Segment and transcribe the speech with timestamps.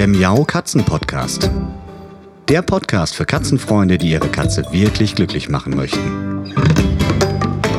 [0.00, 1.50] der Miau Katzen Podcast.
[2.48, 6.54] Der Podcast für Katzenfreunde, die ihre Katze wirklich glücklich machen möchten.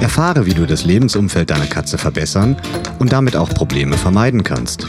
[0.01, 2.61] Erfahre, wie du das Lebensumfeld deiner Katze verbessern
[2.99, 4.85] und damit auch Probleme vermeiden kannst.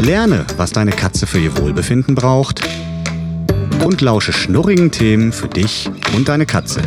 [0.00, 2.60] Lerne, was deine Katze für ihr Wohlbefinden braucht
[3.84, 6.82] und lausche schnurrigen Themen für dich und deine Katze.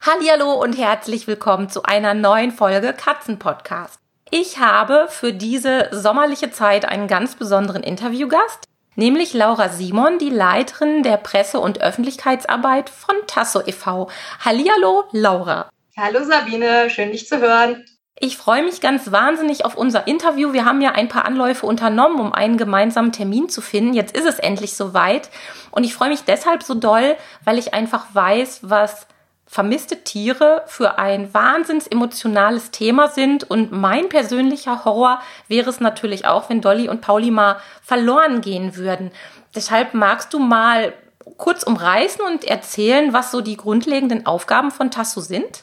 [0.00, 4.03] Hallo und herzlich willkommen zu einer neuen Folge Katzenpodcast.
[4.30, 8.64] Ich habe für diese sommerliche Zeit einen ganz besonderen Interviewgast,
[8.96, 14.08] nämlich Laura Simon, die Leiterin der Presse- und Öffentlichkeitsarbeit von Tasso e.V.
[14.44, 15.68] Hallihallo, Laura.
[15.96, 17.84] Hallo Sabine, schön dich zu hören.
[18.18, 20.52] Ich freue mich ganz wahnsinnig auf unser Interview.
[20.52, 23.92] Wir haben ja ein paar Anläufe unternommen, um einen gemeinsamen Termin zu finden.
[23.92, 25.30] Jetzt ist es endlich soweit.
[25.72, 29.06] Und ich freue mich deshalb so doll, weil ich einfach weiß, was
[29.54, 33.48] vermisste Tiere für ein wahnsinns emotionales Thema sind.
[33.48, 38.74] Und mein persönlicher Horror wäre es natürlich auch, wenn Dolly und Pauli mal verloren gehen
[38.74, 39.12] würden.
[39.54, 40.92] Deshalb magst du mal
[41.36, 45.62] kurz umreißen und erzählen, was so die grundlegenden Aufgaben von Tasso sind?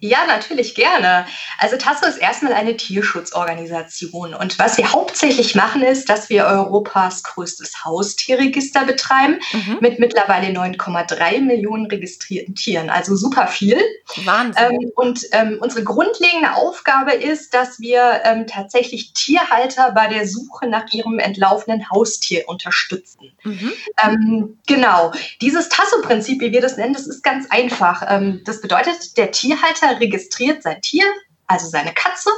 [0.00, 1.26] Ja, natürlich gerne.
[1.58, 7.24] Also Tasso ist erstmal eine Tierschutzorganisation und was wir hauptsächlich machen ist, dass wir Europas
[7.24, 9.78] größtes Haustierregister betreiben mhm.
[9.80, 13.76] mit mittlerweile 9,3 Millionen registrierten Tieren, also super viel.
[14.24, 14.64] Wahnsinn.
[14.70, 20.68] Ähm, und ähm, unsere grundlegende Aufgabe ist, dass wir ähm, tatsächlich Tierhalter bei der Suche
[20.68, 23.32] nach ihrem entlaufenen Haustier unterstützen.
[23.42, 23.72] Mhm.
[24.02, 25.12] Ähm, genau.
[25.40, 28.04] Dieses Tasso-Prinzip, wie wir das nennen, das ist ganz einfach.
[28.08, 31.04] Ähm, das bedeutet, der Tierhalter Halter registriert sein Tier,
[31.46, 32.30] also seine Katze,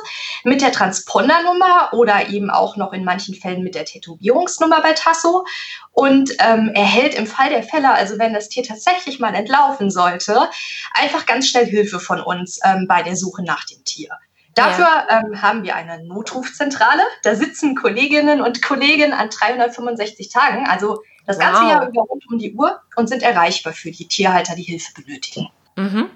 [0.45, 5.45] mit der Transpondernummer oder eben auch noch in manchen Fällen mit der Tätowierungsnummer bei Tasso
[5.93, 10.49] und ähm, erhält im Fall der Fälle, also wenn das Tier tatsächlich mal entlaufen sollte,
[10.95, 14.11] einfach ganz schnell Hilfe von uns ähm, bei der Suche nach dem Tier.
[14.55, 15.23] Dafür ja.
[15.25, 17.03] ähm, haben wir eine Notrufzentrale.
[17.23, 21.71] Da sitzen Kolleginnen und Kollegen an 365 Tagen, also das ganze wow.
[21.71, 25.49] Jahr über rund um die Uhr und sind erreichbar für die Tierhalter, die Hilfe benötigen.
[25.77, 26.11] Mhm.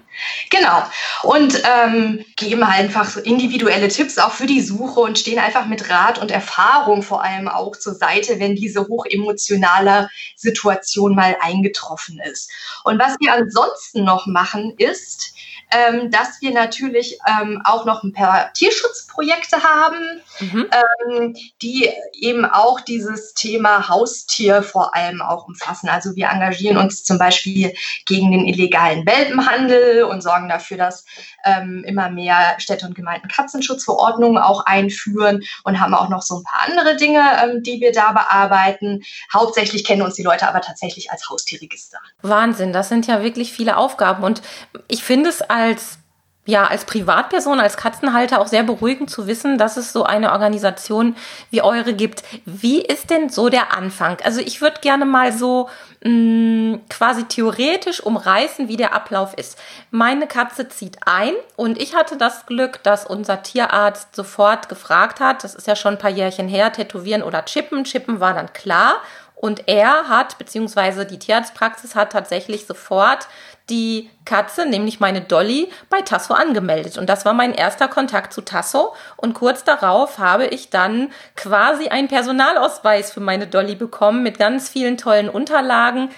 [0.49, 0.83] Genau.
[1.23, 5.89] Und ähm, geben einfach so individuelle Tipps auch für die Suche und stehen einfach mit
[5.89, 12.51] Rat und Erfahrung vor allem auch zur Seite, wenn diese hochemotionale Situation mal eingetroffen ist.
[12.83, 15.34] Und was wir ansonsten noch machen, ist,
[15.71, 20.69] ähm, dass wir natürlich ähm, auch noch ein paar Tierschutzprojekte haben, mhm.
[20.71, 25.89] ähm, die eben auch dieses Thema Haustier vor allem auch umfassen.
[25.89, 27.73] Also wir engagieren uns zum Beispiel
[28.05, 31.05] gegen den illegalen Welpenhandel und sorgen dafür, dass
[31.45, 36.43] ähm, immer mehr Städte und Gemeinden Katzenschutzverordnungen auch einführen und haben auch noch so ein
[36.43, 39.03] paar andere Dinge, ähm, die wir da bearbeiten.
[39.33, 41.99] Hauptsächlich kennen uns die Leute aber tatsächlich als Haustierregister.
[42.21, 44.41] Wahnsinn, das sind ja wirklich viele Aufgaben und
[44.87, 45.99] ich finde es als
[46.47, 51.15] ja, als Privatperson, als Katzenhalter auch sehr beruhigend zu wissen, dass es so eine Organisation
[51.49, 52.23] wie eure gibt.
[52.45, 54.17] Wie ist denn so der Anfang?
[54.23, 55.69] Also ich würde gerne mal so
[56.03, 59.57] mh, mm, quasi theoretisch umreißen, wie der Ablauf ist.
[59.89, 65.43] Meine Katze zieht ein und ich hatte das Glück, dass unser Tierarzt sofort gefragt hat,
[65.43, 67.85] das ist ja schon ein paar Jährchen her, tätowieren oder chippen.
[67.85, 68.97] Chippen war dann klar.
[69.35, 73.27] Und er hat, beziehungsweise die Tierarztpraxis hat tatsächlich sofort
[73.69, 76.97] die Katze, nämlich meine Dolly, bei Tasso angemeldet.
[76.97, 78.93] Und das war mein erster Kontakt zu Tasso.
[79.17, 84.69] Und kurz darauf habe ich dann quasi einen Personalausweis für meine Dolly bekommen mit ganz
[84.69, 86.09] vielen tollen Unterlagen.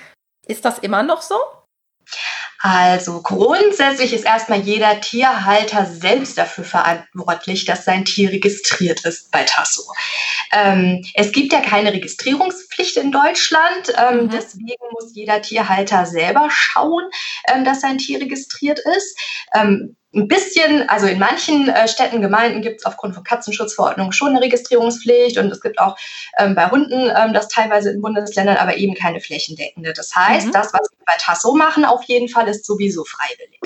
[0.46, 1.36] Ist das immer noch so?
[2.59, 9.44] Also grundsätzlich ist erstmal jeder Tierhalter selbst dafür verantwortlich, dass sein Tier registriert ist bei
[9.44, 9.84] Tasso.
[10.51, 14.29] Ähm, es gibt ja keine Registrierungspflicht in Deutschland, ähm, mhm.
[14.29, 17.03] deswegen muss jeder Tierhalter selber schauen,
[17.47, 19.18] ähm, dass sein Tier registriert ist.
[20.13, 24.41] Ein bisschen, also in manchen äh, Städten, Gemeinden gibt es aufgrund von Katzenschutzverordnungen schon eine
[24.41, 25.97] Registrierungspflicht und es gibt auch
[26.38, 29.91] ähm, bei Hunden ähm, das teilweise in Bundesländern, aber eben keine flächendeckende.
[29.91, 30.51] Das heißt, mhm.
[30.53, 33.59] das, was wir bei Tasso machen, auf jeden Fall ist sowieso freiwillig.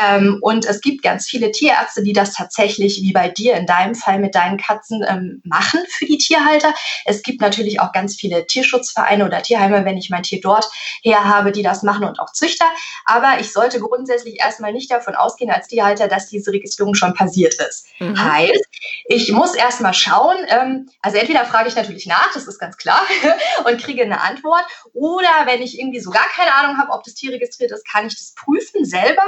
[0.00, 3.96] Ähm, und es gibt ganz viele Tierärzte, die das tatsächlich, wie bei dir in deinem
[3.96, 6.72] Fall mit deinen Katzen, ähm, machen für die Tierhalter.
[7.04, 10.70] Es gibt natürlich auch ganz viele Tierschutzvereine oder Tierheime, wenn ich mein Tier dort
[11.02, 12.66] her habe, die das machen und auch Züchter.
[13.04, 17.54] Aber ich sollte grundsätzlich erstmal nicht davon ausgehen, als Tierhalter, dass diese Registrierung schon passiert
[17.54, 17.86] ist.
[17.98, 18.22] Mhm.
[18.22, 18.64] Heißt,
[19.06, 23.00] ich muss erstmal schauen, ähm, also entweder frage ich natürlich nach, das ist ganz klar,
[23.64, 24.64] und kriege eine Antwort.
[24.92, 28.06] Oder wenn ich irgendwie so gar keine Ahnung habe, ob das Tier registriert ist, kann
[28.06, 29.24] ich das prüfen selber.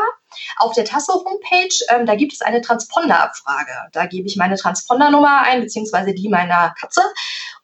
[0.58, 3.72] Auf der Tasso-Homepage, ähm, da gibt es eine Transponder-Abfrage.
[3.92, 7.02] Da gebe ich meine Transpondernummer ein, beziehungsweise die meiner Katze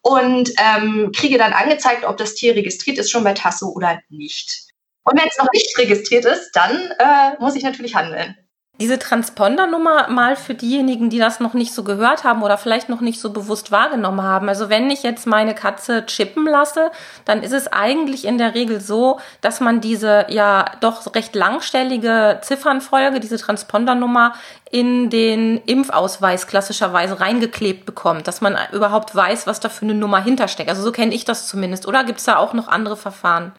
[0.02, 4.70] und ähm, kriege dann angezeigt, ob das Tier registriert ist schon bei Tasso oder nicht.
[5.04, 8.36] Und wenn es noch nicht registriert ist, dann äh, muss ich natürlich handeln.
[8.80, 13.02] Diese Transpondernummer mal für diejenigen, die das noch nicht so gehört haben oder vielleicht noch
[13.02, 14.48] nicht so bewusst wahrgenommen haben.
[14.48, 16.90] Also wenn ich jetzt meine Katze chippen lasse,
[17.26, 22.38] dann ist es eigentlich in der Regel so, dass man diese ja doch recht langstellige
[22.40, 24.32] Ziffernfolge, diese Transpondernummer
[24.70, 30.22] in den Impfausweis klassischerweise reingeklebt bekommt, dass man überhaupt weiß, was da für eine Nummer
[30.22, 30.70] hintersteckt.
[30.70, 31.86] Also so kenne ich das zumindest.
[31.86, 33.52] Oder gibt es da auch noch andere Verfahren?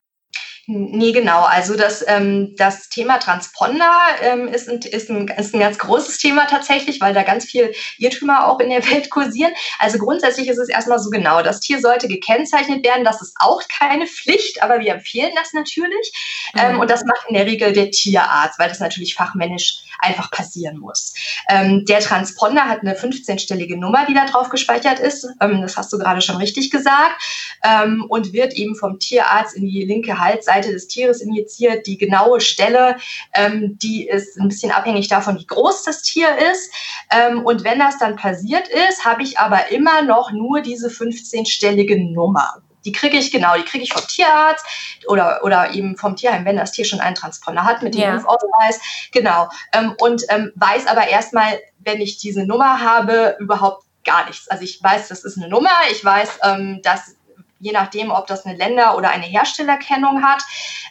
[0.67, 1.41] Nee, genau.
[1.41, 3.91] Also das, ähm, das Thema Transponder
[4.21, 7.73] ähm, ist, ein, ist, ein, ist ein ganz großes Thema tatsächlich, weil da ganz viel
[7.97, 9.51] Irrtümer auch in der Welt kursieren.
[9.79, 13.03] Also grundsätzlich ist es erstmal so genau, das Tier sollte gekennzeichnet werden.
[13.03, 16.11] Das ist auch keine Pflicht, aber wir empfehlen das natürlich.
[16.55, 16.81] Ähm, mhm.
[16.81, 21.13] und das macht in der Regel der Tierarzt, weil das natürlich fachmännisch einfach passieren muss.
[21.49, 25.27] Ähm, der Transponder hat eine 15-stellige Nummer, die da drauf gespeichert ist.
[25.39, 27.21] Ähm, das hast du gerade schon richtig gesagt.
[27.63, 30.19] Ähm, und wird eben vom Tierarzt in die linke
[30.51, 31.87] Halsseite des Tieres injiziert.
[31.87, 32.97] Die genaue Stelle,
[33.33, 36.71] ähm, die ist ein bisschen abhängig davon, wie groß das Tier ist.
[37.11, 41.97] Ähm, und wenn das dann passiert ist, habe ich aber immer noch nur diese 15-stellige
[42.13, 42.61] Nummer.
[42.83, 44.65] Die kriege ich, genau, die kriege ich vom Tierarzt
[45.07, 48.13] oder, oder eben vom Tierheim, wenn das Tier schon einen Transponder hat mit dem ja.
[48.15, 48.79] Impfausweis.
[49.11, 49.49] Genau.
[49.71, 54.47] Ähm, und ähm, weiß aber erstmal, wenn ich diese Nummer habe, überhaupt gar nichts.
[54.47, 55.69] Also ich weiß, das ist eine Nummer.
[55.91, 57.15] Ich weiß, ähm, dass
[57.61, 60.43] je nachdem, ob das eine Länder- oder eine Herstellerkennung hat,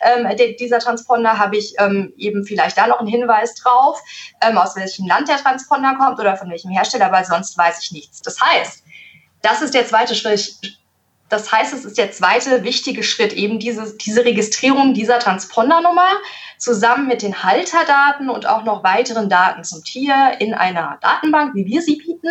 [0.02, 0.28] ähm,
[0.58, 4.00] dieser Transponder, habe ich ähm, eben vielleicht da noch einen Hinweis drauf,
[4.40, 7.92] ähm, aus welchem Land der Transponder kommt oder von welchem Hersteller, aber sonst weiß ich
[7.92, 8.22] nichts.
[8.22, 8.84] Das heißt,
[9.42, 10.79] das ist der zweite Schritt,
[11.30, 16.08] das heißt, es ist der zweite wichtige Schritt, eben diese, diese Registrierung dieser Transpondernummer
[16.58, 21.64] zusammen mit den Halterdaten und auch noch weiteren Daten zum Tier in einer Datenbank, wie
[21.64, 22.28] wir sie bieten,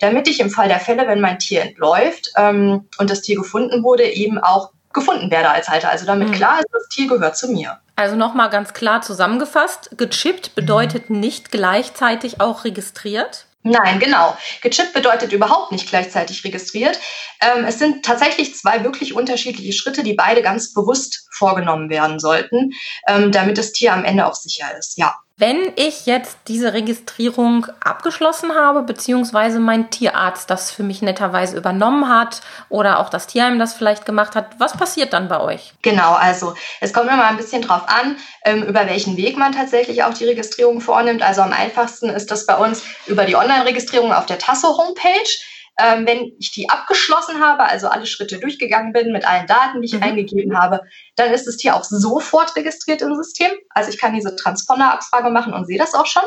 [0.00, 3.84] damit ich im Fall der Fälle, wenn mein Tier entläuft ähm, und das Tier gefunden
[3.84, 5.90] wurde, eben auch gefunden werde als Halter.
[5.90, 6.32] Also damit mhm.
[6.32, 7.78] klar ist, das Tier gehört zu mir.
[7.96, 13.47] Also nochmal ganz klar zusammengefasst, gechippt bedeutet nicht gleichzeitig auch registriert.
[13.68, 14.34] Nein, genau.
[14.62, 16.98] Gechippt bedeutet überhaupt nicht gleichzeitig registriert.
[17.42, 22.72] Ähm, es sind tatsächlich zwei wirklich unterschiedliche Schritte, die beide ganz bewusst vorgenommen werden sollten,
[23.06, 24.96] ähm, damit das Tier am Ende auch sicher ist.
[24.96, 25.16] Ja.
[25.40, 32.08] Wenn ich jetzt diese Registrierung abgeschlossen habe, beziehungsweise mein Tierarzt das für mich netterweise übernommen
[32.08, 35.74] hat oder auch das Tierheim das vielleicht gemacht hat, was passiert dann bei euch?
[35.82, 40.02] Genau, also es kommt immer ein bisschen drauf an, ähm, über welchen Weg man tatsächlich
[40.02, 41.22] auch die Registrierung vornimmt.
[41.22, 45.38] Also am einfachsten ist das bei uns über die Online-Registrierung auf der Tasso-Homepage.
[45.80, 49.86] Ähm, wenn ich die abgeschlossen habe, also alle Schritte durchgegangen bin mit allen Daten, die
[49.86, 50.02] ich mhm.
[50.02, 50.82] eingegeben habe,
[51.14, 53.50] dann ist das Tier auch sofort registriert im System.
[53.70, 56.24] Also ich kann diese Transponder-Abfrage machen und sehe das auch schon.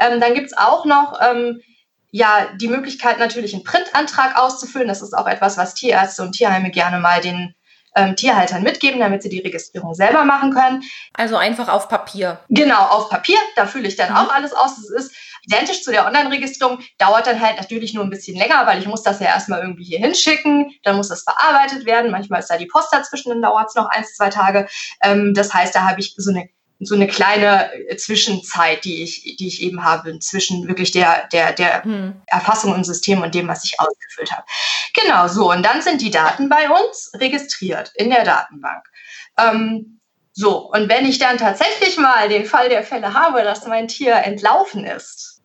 [0.00, 1.60] Ähm, dann gibt es auch noch ähm,
[2.10, 4.88] ja, die Möglichkeit, natürlich einen Printantrag auszufüllen.
[4.88, 7.54] Das ist auch etwas, was Tierärzte und Tierheime gerne mal den
[7.96, 10.82] ähm, Tierhaltern mitgeben, damit sie die Registrierung selber machen können.
[11.14, 12.40] Also einfach auf Papier.
[12.48, 13.38] Genau, auf Papier.
[13.56, 14.16] Da fülle ich dann mhm.
[14.16, 14.78] auch alles aus.
[14.78, 15.14] Es ist
[15.48, 19.02] identisch zu der Online-Registrierung, dauert dann halt natürlich nur ein bisschen länger, weil ich muss
[19.02, 22.10] das ja erstmal irgendwie hier hinschicken, dann muss das bearbeitet werden.
[22.10, 24.68] Manchmal ist da die Post dazwischen, dann dauert es noch ein, zwei Tage.
[25.02, 26.48] Ähm, das heißt, da habe ich so eine
[26.80, 31.52] so eine kleine äh, Zwischenzeit, die ich, die ich eben habe, zwischen wirklich der, der,
[31.52, 32.22] der hm.
[32.26, 34.44] Erfassung im System und dem, was ich ausgefüllt habe.
[34.94, 35.50] Genau, so.
[35.50, 38.84] Und dann sind die Daten bei uns registriert in der Datenbank.
[39.38, 39.98] Ähm,
[40.32, 40.70] so.
[40.70, 44.84] Und wenn ich dann tatsächlich mal den Fall der Fälle habe, dass mein Tier entlaufen
[44.84, 45.37] ist,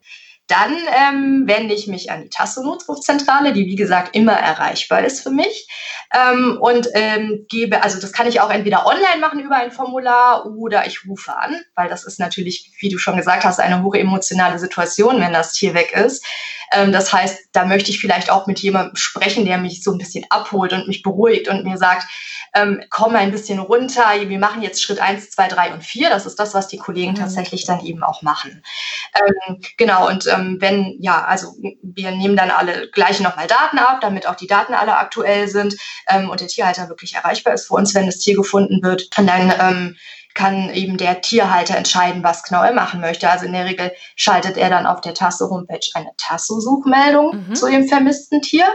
[0.48, 5.32] dann ähm, wende ich mich an die Tasso-Notrufzentrale, die wie gesagt immer erreichbar ist für
[5.32, 5.68] mich
[6.14, 10.46] ähm, und ähm, gebe, also das kann ich auch entweder online machen über ein Formular
[10.46, 14.00] oder ich rufe an, weil das ist natürlich, wie du schon gesagt hast, eine hohe
[14.00, 16.26] emotionale Situation, wenn das Tier weg ist.
[16.74, 19.98] Ähm, das heißt, da möchte ich vielleicht auch mit jemandem sprechen, der mich so ein
[19.98, 22.08] bisschen abholt und mich beruhigt und mir sagt,
[22.56, 26.10] ähm, komm ein bisschen runter, wir machen jetzt Schritt eins, zwei, drei und vier.
[26.10, 27.18] Das ist das, was die Kollegen mhm.
[27.18, 28.64] tatsächlich dann eben auch machen.
[29.16, 34.28] Ähm, genau, und wenn, ja, also wir nehmen dann alle gleich nochmal Daten ab, damit
[34.28, 35.76] auch die Daten alle aktuell sind
[36.30, 39.10] und der Tierhalter wirklich erreichbar ist für uns, wenn das Tier gefunden wird.
[39.18, 39.96] Und dann
[40.34, 43.30] kann eben der Tierhalter entscheiden, was genau er machen möchte.
[43.30, 47.56] Also in der Regel schaltet er dann auf der Tasso-Homepage eine Tasso-Suchmeldung mhm.
[47.56, 48.66] zu dem vermissten Tier.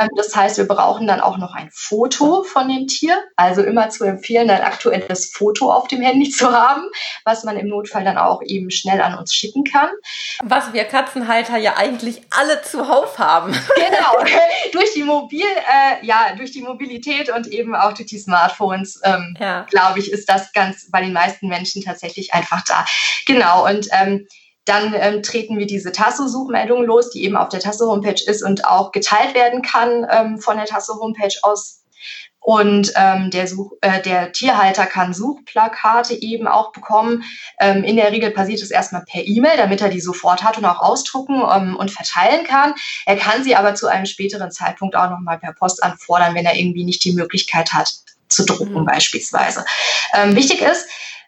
[0.00, 3.18] Ähm, das heißt, wir brauchen dann auch noch ein Foto von dem Tier.
[3.36, 6.82] Also immer zu empfehlen, ein aktuelles Foto auf dem Handy zu haben,
[7.24, 9.90] was man im Notfall dann auch eben schnell an uns schicken kann.
[10.44, 13.54] Was wir Katzenhalter ja eigentlich alle zuhauf haben.
[13.74, 14.24] Genau,
[14.72, 19.36] durch die Mobil, äh, ja, durch die Mobilität und eben auch durch die Smartphones, ähm,
[19.38, 19.66] ja.
[19.68, 22.84] glaube ich, ist das ganz bei den meisten Menschen tatsächlich einfach da.
[23.26, 24.26] Genau, und ähm,
[24.64, 28.92] dann ähm, treten wir diese Tasso-Suchmeldung los, die eben auf der Tasso-Homepage ist und auch
[28.92, 31.82] geteilt werden kann ähm, von der Tasso-Homepage aus
[32.40, 37.24] Und ähm, der, Such, äh, der Tierhalter kann Suchplakate eben auch bekommen.
[37.60, 40.64] Ähm, in der Regel passiert es erstmal per E-Mail, damit er die sofort hat und
[40.64, 42.74] auch ausdrucken ähm, und verteilen kann.
[43.04, 46.56] Er kann sie aber zu einem späteren Zeitpunkt auch nochmal per Post anfordern, wenn er
[46.56, 47.94] irgendwie nicht die Möglichkeit hat
[48.28, 48.86] zu drucken mhm.
[48.86, 49.64] beispielsweise.
[50.14, 50.86] Ähm, wichtig ist,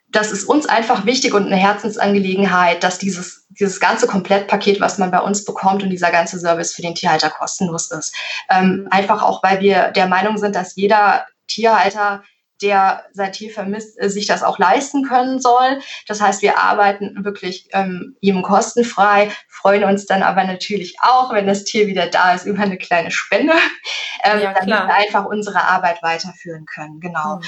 [0.09, 5.11] das ist uns einfach wichtig und eine Herzensangelegenheit, dass dieses, dieses ganze Komplettpaket, was man
[5.11, 8.15] bei uns bekommt und dieser ganze Service für den Tierhalter kostenlos ist.
[8.49, 12.23] Ähm, einfach auch, weil wir der Meinung sind, dass jeder Tierhalter
[12.63, 15.81] der sein Tier vermisst, äh, sich das auch leisten können soll.
[16.07, 21.47] Das heißt, wir arbeiten wirklich ähm, ihm kostenfrei, freuen uns dann aber natürlich auch, wenn
[21.47, 23.53] das Tier wieder da ist, über eine kleine Spende,
[24.25, 27.01] ähm, ja, damit wir einfach unsere Arbeit weiterführen können.
[27.01, 27.37] Genau.
[27.37, 27.43] Mhm.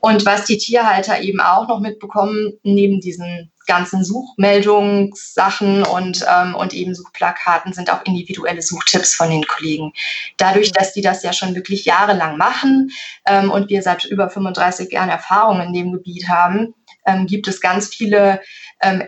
[0.00, 6.74] Und was die Tierhalter eben auch noch mitbekommen, neben diesen ganzen Suchmeldungssachen und, ähm, und
[6.74, 9.92] eben Suchplakaten sind auch individuelle Suchtipps von den Kollegen.
[10.38, 12.90] Dadurch, dass die das ja schon wirklich jahrelang machen
[13.26, 16.74] ähm, und wir seit über 35 Jahren Erfahrung in dem Gebiet haben,
[17.06, 18.40] ähm, gibt es ganz viele
[18.82, 19.04] ähm,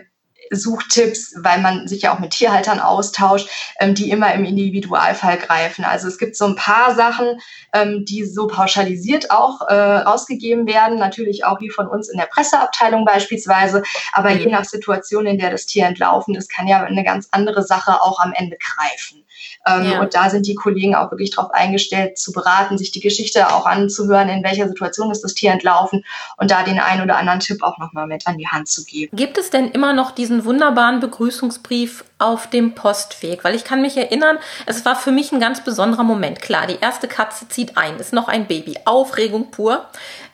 [0.51, 5.85] Suchtipps, weil man sich ja auch mit Tierhaltern austauscht, ähm, die immer im Individualfall greifen.
[5.85, 7.39] Also es gibt so ein paar Sachen,
[7.73, 12.25] ähm, die so pauschalisiert auch äh, rausgegeben werden, natürlich auch wie von uns in der
[12.25, 17.03] Presseabteilung beispielsweise, aber je nach Situation, in der das Tier entlaufen ist, kann ja eine
[17.03, 19.23] ganz andere Sache auch am Ende greifen.
[19.65, 20.01] Ähm, ja.
[20.01, 23.65] Und da sind die Kollegen auch wirklich darauf eingestellt, zu beraten, sich die Geschichte auch
[23.65, 26.03] anzuhören, in welcher Situation ist das Tier entlaufen
[26.37, 29.15] und da den einen oder anderen Tipp auch nochmal mit an die Hand zu geben.
[29.15, 33.43] Gibt es denn immer noch diesen wunderbaren Begrüßungsbrief auf dem Postweg?
[33.43, 36.41] Weil ich kann mich erinnern, es war für mich ein ganz besonderer Moment.
[36.41, 38.77] Klar, die erste Katze zieht ein, ist noch ein Baby.
[38.85, 39.85] Aufregung pur.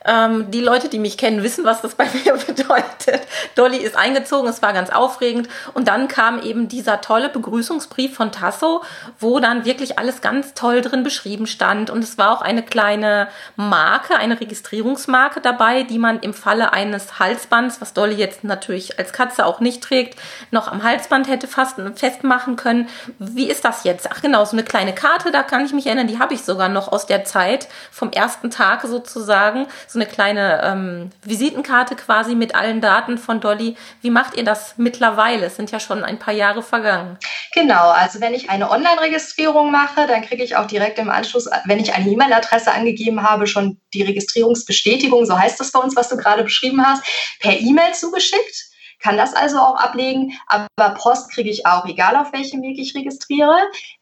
[0.06, 3.22] Ähm, die Leute, die mich kennen, wissen, was das bei mir bedeutet.
[3.56, 5.50] Dolly ist eingezogen, es war ganz aufregend.
[5.74, 8.84] Und dann kam eben dieser tolle Begrüßungsbrief von Tasso,
[9.20, 11.90] wo dann wirklich alles ganz toll drin beschrieben stand.
[11.90, 17.20] Und es war auch eine kleine Marke, eine Registrierungsmarke dabei, die man im Falle eines
[17.20, 20.20] Halsbands, was Dolly jetzt natürlich als Katze auch nicht trägt,
[20.52, 22.88] noch am Halsband hätte festmachen können.
[23.18, 24.10] Wie ist das jetzt?
[24.12, 26.70] Ach genau, so eine kleine Karte, da kann ich mich erinnern, die habe ich sogar
[26.70, 32.54] noch aus der Zeit vom ersten Tag sozusagen so eine kleine ähm, Visitenkarte quasi mit
[32.54, 33.76] allen Daten von Dolly.
[34.02, 35.48] Wie macht ihr das mittlerweile?
[35.48, 37.18] Es sind ja schon ein paar Jahre vergangen.
[37.56, 41.80] Genau, also wenn ich eine Online-Registrierung mache, dann kriege ich auch direkt im Anschluss, wenn
[41.80, 46.18] ich eine E-Mail-Adresse angegeben habe, schon die Registrierungsbestätigung, so heißt das bei uns, was du
[46.18, 47.04] gerade beschrieben hast,
[47.40, 48.70] per E-Mail zugeschickt
[49.02, 52.94] kann das also auch ablegen, aber Post kriege ich auch, egal auf welchem Weg ich
[52.96, 53.56] registriere,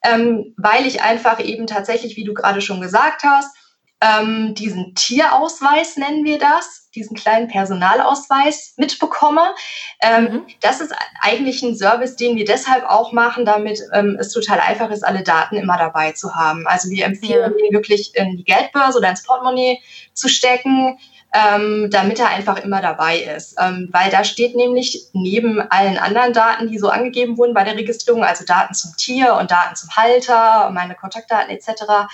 [0.04, 3.56] ähm, weil ich einfach eben tatsächlich, wie du gerade schon gesagt hast,
[4.00, 9.56] ähm, diesen Tierausweis nennen wir das, diesen kleinen Personalausweis mitbekomme.
[10.02, 10.46] Ähm, mhm.
[10.62, 14.92] Das ist eigentlich ein Service, den wir deshalb auch machen, damit ähm, es total einfach
[14.92, 16.68] ist, alle Daten immer dabei zu haben.
[16.68, 17.66] Also wir empfehlen ja.
[17.66, 19.80] ihn wirklich in die Geldbörse oder ins Portemonnaie
[20.14, 20.98] zu stecken.
[21.34, 23.58] Ähm, damit er einfach immer dabei ist.
[23.60, 27.76] Ähm, weil da steht nämlich neben allen anderen Daten, die so angegeben wurden bei der
[27.76, 32.08] Registrierung, also Daten zum Tier und Daten zum Halter, meine Kontaktdaten etc.,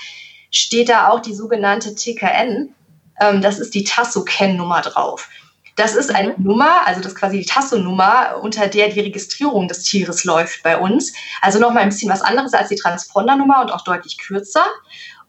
[0.54, 2.74] steht da auch die sogenannte TKN.
[3.20, 5.28] Ähm, das ist die Tasso-Kenn-Nummer drauf.
[5.76, 6.44] Das ist eine mhm.
[6.44, 10.78] Nummer, also das ist quasi die Tasso-Nummer, unter der die Registrierung des Tieres läuft bei
[10.78, 11.14] uns.
[11.42, 14.66] Also nochmal ein bisschen was anderes als die Transponder-Nummer und auch deutlich kürzer.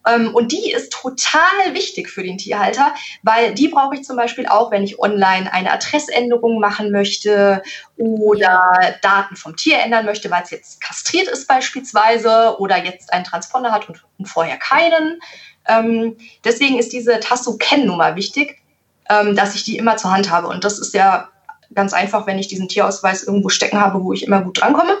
[0.07, 2.93] Ähm, und die ist total wichtig für den Tierhalter,
[3.23, 7.61] weil die brauche ich zum Beispiel auch, wenn ich online eine Adressänderung machen möchte
[7.97, 8.95] oder.
[9.01, 13.71] Daten vom Tier ändern möchte, weil es jetzt kastriert ist beispielsweise oder jetzt einen Transponder
[13.71, 15.19] hat und, vorher keinen.
[15.67, 18.61] Ähm, deswegen ist diese Tasso-Kenn-Nummer wichtig,
[19.09, 20.47] ähm, dass ich die immer zur Hand habe.
[20.47, 21.29] Und das ist ja
[21.73, 24.97] ganz einfach, wenn ich diesen Tierausweis irgendwo stecken habe, wo ich immer gut drankomme,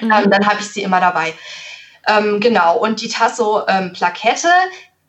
[0.00, 0.08] mhm.
[0.08, 1.32] dann habe ich sie immer dabei.
[2.06, 4.48] Ähm, genau, und die Tasso-Plakette,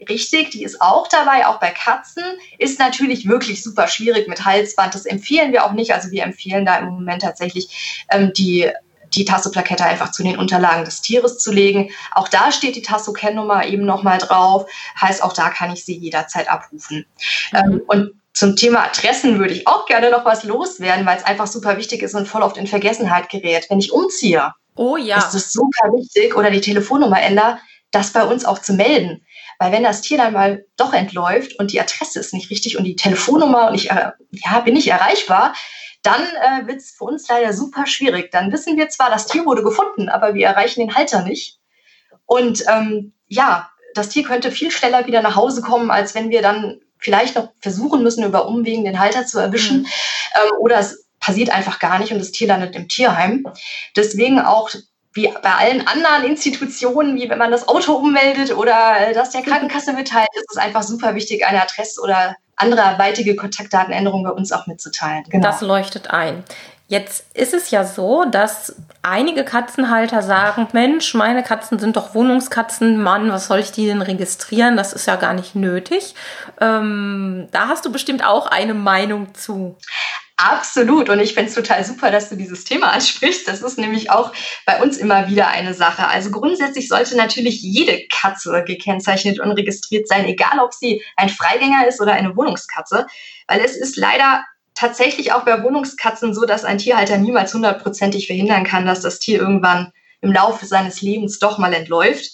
[0.09, 2.23] richtig, die ist auch dabei, auch bei Katzen,
[2.57, 4.93] ist natürlich wirklich super schwierig mit Halsband.
[4.95, 5.93] Das empfehlen wir auch nicht.
[5.93, 8.71] Also wir empfehlen da im Moment tatsächlich ähm, die
[9.13, 11.91] die Tasso-Plakette einfach zu den Unterlagen des Tieres zu legen.
[12.11, 14.69] Auch da steht die Tasso-Kennnummer eben nochmal drauf.
[14.99, 17.05] Heißt, auch da kann ich sie jederzeit abrufen.
[17.51, 17.57] Mhm.
[17.57, 21.47] Ähm, und zum Thema Adressen würde ich auch gerne noch was loswerden, weil es einfach
[21.47, 23.67] super wichtig ist und voll oft in Vergessenheit gerät.
[23.69, 25.17] Wenn ich umziehe, Oh ja.
[25.17, 27.59] Ist es super wichtig oder die Telefonnummer ändere,
[27.91, 29.25] das bei uns auch zu melden.
[29.59, 32.83] Weil wenn das Tier dann mal doch entläuft und die Adresse ist nicht richtig und
[32.83, 35.53] die Telefonnummer und ich äh, ja, bin nicht erreichbar,
[36.03, 38.31] dann äh, wird es für uns leider super schwierig.
[38.31, 41.59] Dann wissen wir zwar, das Tier wurde gefunden, aber wir erreichen den Halter nicht.
[42.25, 46.41] Und ähm, ja, das Tier könnte viel schneller wieder nach Hause kommen, als wenn wir
[46.41, 49.79] dann vielleicht noch versuchen müssen, über Umwegen den Halter zu erwischen.
[49.79, 49.85] Mhm.
[50.35, 53.45] Ähm, oder es passiert einfach gar nicht und das Tier landet im Tierheim.
[53.97, 54.69] Deswegen auch
[55.11, 59.91] wie bei allen anderen Institutionen, wie wenn man das Auto ummeldet oder das der Krankenkasse
[59.91, 64.67] mitteilt, ist es einfach super wichtig, eine Adresse oder andere weitige Kontaktdatenänderungen bei uns auch
[64.67, 65.25] mitzuteilen.
[65.27, 65.45] Genau.
[65.45, 66.45] Das leuchtet ein.
[66.87, 73.03] Jetzt ist es ja so, dass einige Katzenhalter sagen, Mensch, meine Katzen sind doch Wohnungskatzen,
[73.03, 74.77] Mann, was soll ich die denn registrieren?
[74.77, 76.15] Das ist ja gar nicht nötig.
[76.61, 79.75] Ähm, da hast du bestimmt auch eine Meinung zu.
[80.37, 81.09] Absolut.
[81.09, 83.47] Und ich finde es total super, dass du dieses Thema ansprichst.
[83.47, 84.31] Das ist nämlich auch
[84.65, 86.07] bei uns immer wieder eine Sache.
[86.07, 91.87] Also grundsätzlich sollte natürlich jede Katze gekennzeichnet und registriert sein, egal ob sie ein Freigänger
[91.87, 93.07] ist oder eine Wohnungskatze.
[93.47, 94.43] Weil es ist leider
[94.75, 99.39] tatsächlich auch bei Wohnungskatzen so, dass ein Tierhalter niemals hundertprozentig verhindern kann, dass das Tier
[99.39, 99.91] irgendwann
[100.21, 102.29] im Laufe seines Lebens doch mal entläuft.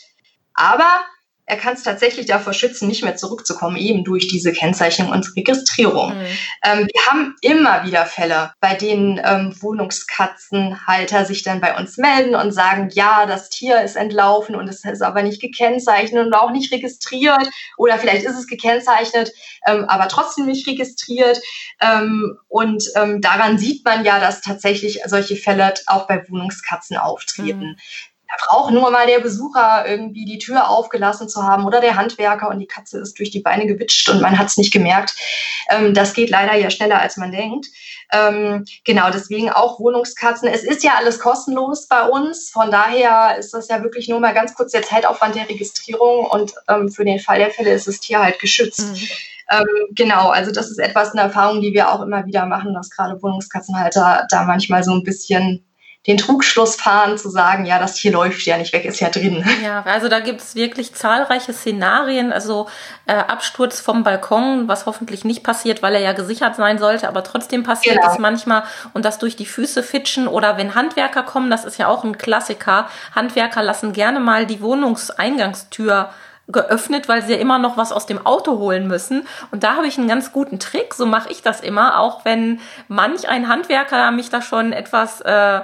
[0.53, 1.05] Aber
[1.45, 6.17] er kann es tatsächlich davor schützen, nicht mehr zurückzukommen, eben durch diese Kennzeichnung und Registrierung.
[6.17, 6.25] Mhm.
[6.63, 12.35] Ähm, wir haben immer wieder Fälle, bei denen ähm, Wohnungskatzenhalter sich dann bei uns melden
[12.35, 16.51] und sagen, ja, das Tier ist entlaufen und es ist aber nicht gekennzeichnet und auch
[16.51, 17.49] nicht registriert.
[17.77, 19.33] Oder vielleicht ist es gekennzeichnet,
[19.67, 21.41] ähm, aber trotzdem nicht registriert.
[21.81, 27.71] Ähm, und ähm, daran sieht man ja, dass tatsächlich solche Fälle auch bei Wohnungskatzen auftreten.
[27.71, 27.77] Mhm.
[28.33, 32.49] Da braucht nur mal der Besucher irgendwie die Tür aufgelassen zu haben oder der Handwerker
[32.49, 35.15] und die Katze ist durch die Beine gewitscht und man hat es nicht gemerkt.
[35.69, 37.67] Ähm, das geht leider ja schneller, als man denkt.
[38.11, 40.47] Ähm, genau, deswegen auch Wohnungskatzen.
[40.47, 42.49] Es ist ja alles kostenlos bei uns.
[42.49, 46.53] Von daher ist das ja wirklich nur mal ganz kurz der Zeitaufwand der Registrierung und
[46.67, 48.81] ähm, für den Fall der Fälle ist das Tier halt geschützt.
[48.81, 49.07] Mhm.
[49.51, 52.89] Ähm, genau, also das ist etwas eine Erfahrung, die wir auch immer wieder machen, dass
[52.89, 55.65] gerade Wohnungskatzenhalter da manchmal so ein bisschen
[56.05, 59.43] den Trugschluss fahren, zu sagen, ja, das Tier läuft ja nicht weg, ist ja drin.
[59.63, 62.67] Ja, also da gibt es wirklich zahlreiche Szenarien, also
[63.05, 67.23] äh, Absturz vom Balkon, was hoffentlich nicht passiert, weil er ja gesichert sein sollte, aber
[67.23, 68.11] trotzdem passiert genau.
[68.11, 71.87] es manchmal und das durch die Füße fitschen oder wenn Handwerker kommen, das ist ja
[71.87, 72.89] auch ein Klassiker.
[73.15, 76.09] Handwerker lassen gerne mal die Wohnungseingangstür
[76.49, 79.25] geöffnet, weil sie ja immer noch was aus dem Auto holen müssen.
[79.51, 80.93] Und da habe ich einen ganz guten Trick.
[80.93, 85.61] So mache ich das immer, auch wenn manch ein Handwerker mich da schon etwas äh,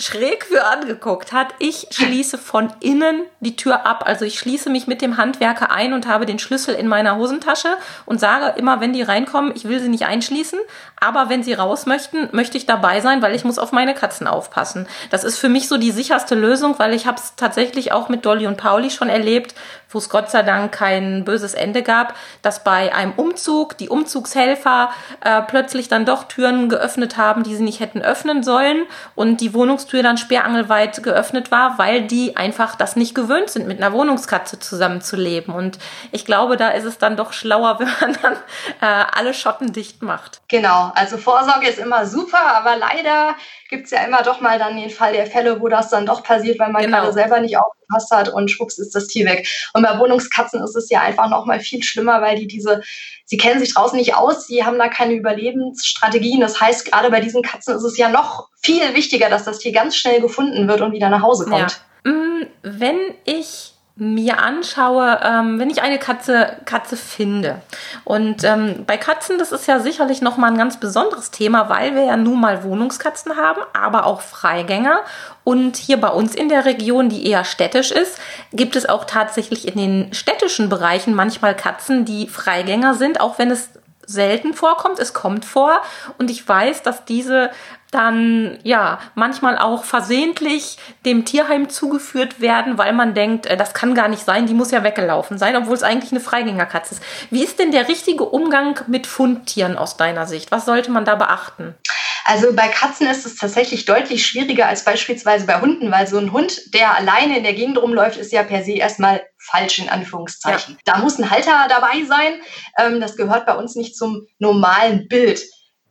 [0.00, 1.48] schräg für angeguckt hat.
[1.58, 4.04] Ich schließe von innen die Tür ab.
[4.06, 7.76] Also ich schließe mich mit dem Handwerker ein und habe den Schlüssel in meiner Hosentasche
[8.06, 10.60] und sage immer, wenn die reinkommen, ich will sie nicht einschließen,
[11.00, 14.28] aber wenn sie raus möchten, möchte ich dabei sein, weil ich muss auf meine Katzen
[14.28, 14.86] aufpassen.
[15.10, 18.24] Das ist für mich so die sicherste Lösung, weil ich habe es tatsächlich auch mit
[18.24, 19.54] Dolly und Pauli schon erlebt,
[19.90, 24.90] wo es Gott sei Dank kein böses Ende gab, dass bei einem Umzug die Umzugshelfer
[25.24, 29.54] äh, plötzlich dann doch Türen geöffnet haben, die sie nicht hätten öffnen sollen und die
[29.54, 34.58] Wohnungstür dann sperrangelweit geöffnet war, weil die einfach das nicht gewöhnt sind, mit einer Wohnungskatze
[34.58, 35.54] zusammenzuleben.
[35.54, 35.78] Und
[36.12, 38.36] ich glaube, da ist es dann doch schlauer, wenn man dann
[38.80, 40.40] äh, alle Schotten dicht macht.
[40.48, 43.34] Genau, also Vorsorge ist immer super, aber leider
[43.68, 46.22] gibt es ja immer doch mal dann den Fall der Fälle, wo das dann doch
[46.22, 46.98] passiert, weil man genau.
[46.98, 49.46] gerade selber nicht aufgepasst hat und schwupps ist das Tier weg.
[49.74, 52.82] Und bei Wohnungskatzen ist es ja einfach noch mal viel schlimmer, weil die diese,
[53.24, 56.40] sie kennen sich draußen nicht aus, sie haben da keine Überlebensstrategien.
[56.40, 59.72] Das heißt, gerade bei diesen Katzen ist es ja noch viel wichtiger, dass das Tier
[59.72, 61.80] ganz schnell gefunden wird und wieder nach Hause kommt.
[62.04, 62.12] Ja.
[62.12, 67.60] Mm, wenn ich mir anschaue, ähm, wenn ich eine Katze, Katze finde.
[68.04, 72.04] Und ähm, bei Katzen, das ist ja sicherlich nochmal ein ganz besonderes Thema, weil wir
[72.04, 75.00] ja nun mal Wohnungskatzen haben, aber auch Freigänger.
[75.42, 78.20] Und hier bei uns in der Region, die eher städtisch ist,
[78.52, 83.50] gibt es auch tatsächlich in den städtischen Bereichen manchmal Katzen, die Freigänger sind, auch wenn
[83.50, 83.70] es
[84.08, 84.98] selten vorkommt.
[84.98, 85.80] Es kommt vor.
[86.18, 87.50] Und ich weiß, dass diese
[87.90, 93.94] dann ja manchmal auch versehentlich dem Tierheim zugeführt werden, weil man denkt, äh, das kann
[93.94, 97.02] gar nicht sein, die muss ja weggelaufen sein, obwohl es eigentlich eine Freigängerkatze ist.
[97.30, 100.50] Wie ist denn der richtige Umgang mit Fundtieren aus deiner Sicht?
[100.50, 101.74] Was sollte man da beachten?
[102.24, 106.32] Also bei Katzen ist es tatsächlich deutlich schwieriger als beispielsweise bei Hunden, weil so ein
[106.32, 110.74] Hund, der alleine in der Gegend rumläuft, ist ja per se erstmal falsch in Anführungszeichen.
[110.74, 110.80] Ja.
[110.94, 112.40] Da muss ein Halter dabei sein.
[112.78, 115.42] Ähm, das gehört bei uns nicht zum normalen Bild.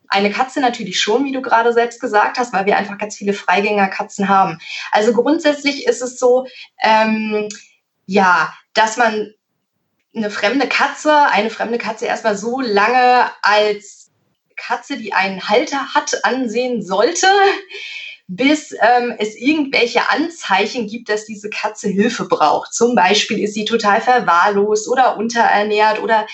[0.10, 3.34] Eine Katze natürlich schon, wie du gerade selbst gesagt hast, weil wir einfach ganz viele
[3.34, 4.60] Freigängerkatzen haben.
[4.92, 6.48] Also grundsätzlich ist es so,
[6.82, 7.50] ähm,
[8.06, 9.34] ja, dass man
[10.16, 14.07] eine fremde Katze, eine fremde Katze erstmal so lange als
[14.58, 17.28] Katze, die einen Halter hat, ansehen sollte,
[18.28, 22.74] bis ähm, es irgendwelche Anzeichen gibt, dass diese Katze Hilfe braucht.
[22.74, 26.28] Zum Beispiel ist sie total verwahrlost oder unterernährt oder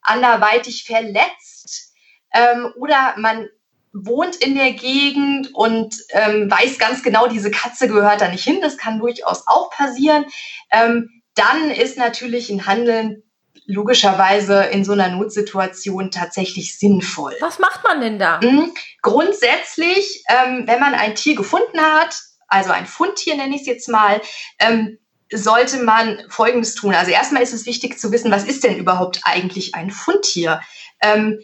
[0.00, 1.92] anderweitig verletzt
[2.32, 3.48] ähm, oder man
[3.92, 8.60] wohnt in der Gegend und ähm, weiß ganz genau, diese Katze gehört da nicht hin.
[8.60, 10.24] Das kann durchaus auch passieren.
[10.72, 13.23] Ähm, dann ist natürlich ein Handeln
[13.66, 17.34] logischerweise in so einer Notsituation tatsächlich sinnvoll.
[17.40, 18.40] Was macht man denn da?
[18.42, 18.72] Mhm.
[19.02, 23.88] Grundsätzlich, ähm, wenn man ein Tier gefunden hat, also ein Fundtier nenne ich es jetzt
[23.88, 24.20] mal,
[24.58, 24.98] ähm,
[25.32, 26.94] sollte man Folgendes tun.
[26.94, 30.60] Also erstmal ist es wichtig zu wissen, was ist denn überhaupt eigentlich ein Fundtier?
[31.00, 31.40] Ähm,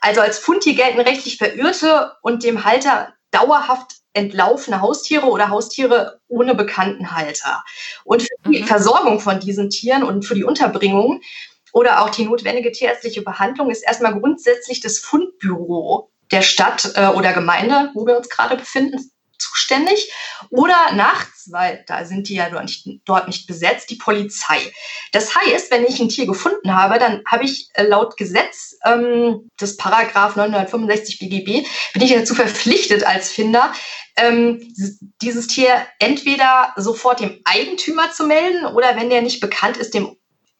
[0.00, 6.54] also als Fundtier gelten rechtlich verirrte und dem Halter dauerhaft entlaufene Haustiere oder Haustiere ohne
[6.54, 7.62] bekannten Halter.
[8.04, 8.66] Und für die mhm.
[8.66, 11.20] Versorgung von diesen Tieren und für die Unterbringung
[11.72, 17.32] oder auch die notwendige tierärztliche Behandlung ist erstmal grundsätzlich das Fundbüro der Stadt äh, oder
[17.32, 20.12] Gemeinde, wo wir uns gerade befinden, zuständig.
[20.50, 24.58] Oder nachts, weil da sind die ja dort nicht, dort nicht besetzt, die Polizei.
[25.12, 29.48] Das heißt, wenn ich ein Tier gefunden habe, dann habe ich äh, laut Gesetz ähm,
[29.60, 33.72] des Paragraph 965 BGB, bin ich dazu verpflichtet als Finder,
[34.16, 34.74] ähm,
[35.22, 40.16] dieses Tier entweder sofort dem Eigentümer zu melden oder wenn der nicht bekannt ist, dem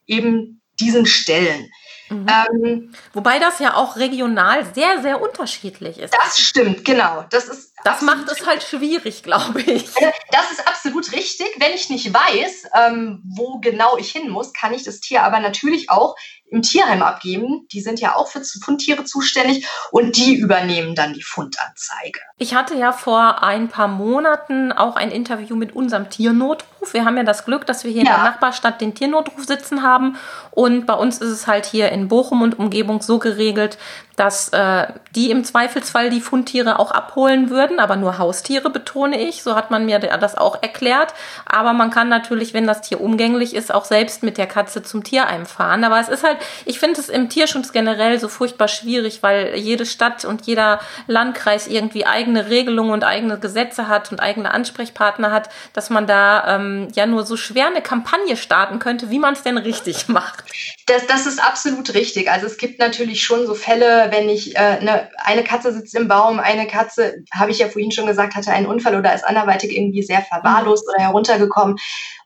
[0.07, 1.71] eben diesen Stellen.
[2.09, 2.27] Mhm.
[2.27, 6.13] Ähm, Wobei das ja auch regional sehr, sehr unterschiedlich ist.
[6.13, 7.25] Das stimmt, genau.
[7.29, 9.85] Das ist das macht es halt schwierig, glaube ich.
[10.31, 11.47] Das ist absolut richtig.
[11.57, 15.39] Wenn ich nicht weiß, ähm, wo genau ich hin muss, kann ich das Tier aber
[15.39, 16.15] natürlich auch
[16.51, 17.65] im Tierheim abgeben.
[17.71, 22.19] Die sind ja auch für Fundtiere zuständig und die übernehmen dann die Fundanzeige.
[22.37, 26.93] Ich hatte ja vor ein paar Monaten auch ein Interview mit unserem Tiernotruf.
[26.93, 28.15] Wir haben ja das Glück, dass wir hier ja.
[28.15, 30.17] in der Nachbarstadt den Tiernotruf sitzen haben.
[30.51, 33.77] Und bei uns ist es halt hier in Bochum und Umgebung so geregelt,
[34.17, 39.41] dass äh, die im Zweifelsfall die Fundtiere auch abholen würden, aber nur Haustiere betone ich.
[39.41, 41.13] So hat man mir das auch erklärt.
[41.45, 45.03] Aber man kann natürlich, wenn das Tier umgänglich ist, auch selbst mit der Katze zum
[45.03, 45.83] Tierheim fahren.
[45.83, 49.85] Aber es ist halt ich finde es im Tierschutz generell so furchtbar schwierig, weil jede
[49.85, 55.49] Stadt und jeder Landkreis irgendwie eigene Regelungen und eigene Gesetze hat und eigene Ansprechpartner hat,
[55.73, 59.43] dass man da ähm, ja nur so schwer eine Kampagne starten könnte, wie man es
[59.43, 60.43] denn richtig macht.
[60.87, 62.29] Das, das ist absolut richtig.
[62.29, 66.07] Also es gibt natürlich schon so Fälle, wenn ich äh, ne, eine Katze sitzt im
[66.07, 69.75] Baum, eine Katze, habe ich ja vorhin schon gesagt, hatte einen Unfall oder ist anderweitig
[69.75, 70.93] irgendwie sehr verwahrlost mhm.
[70.93, 71.77] oder heruntergekommen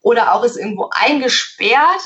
[0.02, 2.02] oder auch ist irgendwo eingesperrt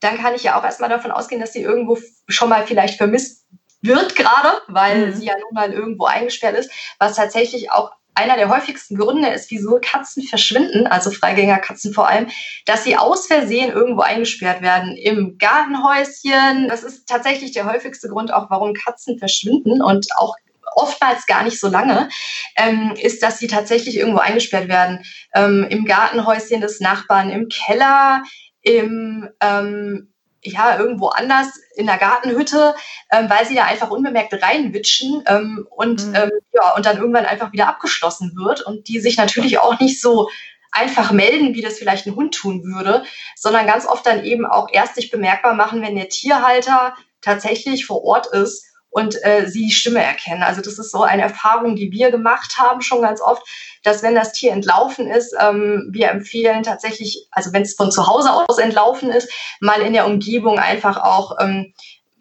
[0.00, 3.46] dann kann ich ja auch erstmal davon ausgehen, dass sie irgendwo schon mal vielleicht vermisst
[3.80, 5.14] wird gerade, weil mhm.
[5.14, 9.50] sie ja nun mal irgendwo eingesperrt ist, was tatsächlich auch einer der häufigsten Gründe ist,
[9.52, 12.26] wieso Katzen verschwinden, also Freigängerkatzen vor allem,
[12.66, 16.66] dass sie aus Versehen irgendwo eingesperrt werden im Gartenhäuschen.
[16.68, 20.34] Das ist tatsächlich der häufigste Grund auch, warum Katzen verschwinden und auch
[20.74, 22.08] oftmals gar nicht so lange,
[22.56, 25.04] ähm, ist, dass sie tatsächlich irgendwo eingesperrt werden.
[25.34, 28.22] Ähm, Im Gartenhäuschen des Nachbarn, im Keller,
[28.68, 30.08] im ähm,
[30.42, 32.74] ja, irgendwo anders in der Gartenhütte,
[33.10, 36.14] ähm, weil sie da einfach unbemerkt reinwitschen ähm, und, mhm.
[36.14, 40.00] ähm, ja, und dann irgendwann einfach wieder abgeschlossen wird und die sich natürlich auch nicht
[40.00, 40.28] so
[40.70, 43.04] einfach melden, wie das vielleicht ein Hund tun würde,
[43.36, 48.04] sondern ganz oft dann eben auch erst sich bemerkbar machen, wenn der Tierhalter tatsächlich vor
[48.04, 50.42] Ort ist und äh, sie die Stimme erkennen.
[50.42, 53.42] Also das ist so eine Erfahrung, die wir gemacht haben schon ganz oft,
[53.82, 58.06] dass wenn das Tier entlaufen ist, ähm, wir empfehlen tatsächlich, also wenn es von zu
[58.06, 61.72] Hause aus entlaufen ist, mal in der Umgebung einfach auch ähm,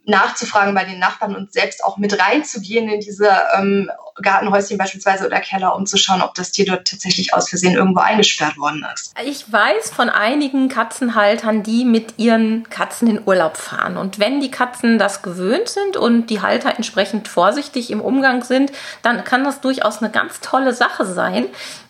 [0.07, 3.91] nachzufragen bei den Nachbarn und selbst auch mit reinzugehen in diese ähm,
[4.21, 7.99] Gartenhäuschen beispielsweise oder Keller, um zu schauen, ob das Tier dort tatsächlich aus Versehen irgendwo
[7.99, 9.13] eingesperrt worden ist.
[9.25, 13.97] Ich weiß von einigen Katzenhaltern, die mit ihren Katzen in Urlaub fahren.
[13.97, 18.71] Und wenn die Katzen das gewöhnt sind und die Halter entsprechend vorsichtig im Umgang sind,
[19.01, 21.47] dann kann das durchaus eine ganz tolle Sache sein.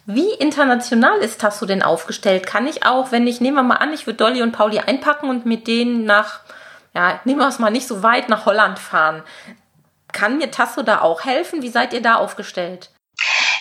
[0.08, 2.48] Wie international ist Tasso denn aufgestellt?
[2.48, 5.30] Kann ich auch, wenn ich, nehmen wir mal an, ich würde Dolly und Pauli einpacken
[5.30, 6.40] und mit denen nach
[6.98, 9.22] ja, nehmen wir es mal nicht so weit nach Holland fahren.
[10.14, 11.62] Kann mir Tasso da auch helfen?
[11.62, 12.90] Wie seid ihr da aufgestellt?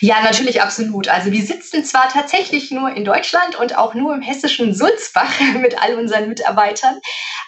[0.01, 1.09] Ja, natürlich absolut.
[1.09, 5.83] Also wir sitzen zwar tatsächlich nur in Deutschland und auch nur im hessischen Sulzbach mit
[5.83, 6.99] all unseren Mitarbeitern,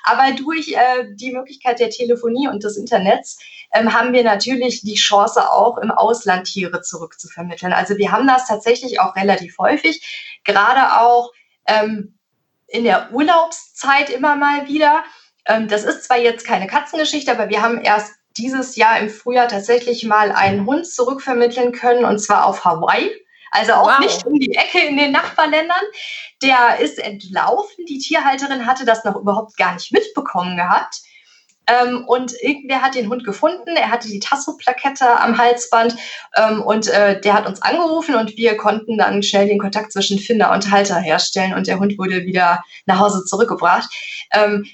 [0.05, 3.39] aber durch äh, die Möglichkeit der Telefonie und des Internets
[3.73, 7.73] ähm, haben wir natürlich die Chance auch im Ausland Tiere zurückzuvermitteln.
[7.73, 11.33] Also wir haben das tatsächlich auch relativ häufig, gerade auch
[11.67, 12.19] ähm,
[12.67, 15.03] in der Urlaubszeit immer mal wieder.
[15.49, 19.49] Ähm, das ist zwar jetzt keine Katzengeschichte, aber wir haben erst dieses Jahr im Frühjahr
[19.49, 23.11] tatsächlich mal einen Hund zurückvermitteln können, und zwar auf Hawaii.
[23.51, 23.99] Also auch wow.
[23.99, 25.81] nicht um die Ecke in den Nachbarländern.
[26.43, 27.87] Der ist entlaufen.
[27.89, 31.01] Die Tierhalterin hatte das noch überhaupt gar nicht mitbekommen gehabt.
[31.67, 33.77] Ähm, und irgendwer hat den Hund gefunden.
[33.77, 35.97] Er hatte die Tasso-Plakette am Halsband
[36.37, 40.19] ähm, und äh, der hat uns angerufen und wir konnten dann schnell den Kontakt zwischen
[40.19, 43.91] Finder und Halter herstellen und der Hund wurde wieder nach Hause zurückgebracht.
[44.33, 44.67] Ähm,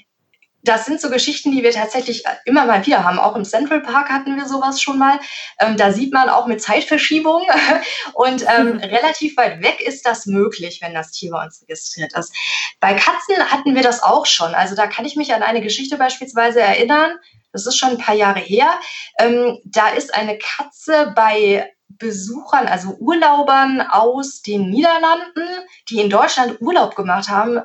[0.65, 3.19] das sind so Geschichten, die wir tatsächlich immer mal wieder haben.
[3.19, 5.19] Auch im Central Park hatten wir sowas schon mal.
[5.59, 7.43] Ähm, da sieht man auch mit Zeitverschiebung
[8.13, 12.33] und ähm, relativ weit weg ist das möglich, wenn das Tier bei uns registriert ist.
[12.79, 14.53] Bei Katzen hatten wir das auch schon.
[14.55, 17.17] Also da kann ich mich an eine Geschichte beispielsweise erinnern.
[17.51, 18.79] Das ist schon ein paar Jahre her.
[19.19, 25.47] Ähm, da ist eine Katze bei Besuchern, also Urlaubern aus den Niederlanden,
[25.89, 27.59] die in Deutschland Urlaub gemacht haben,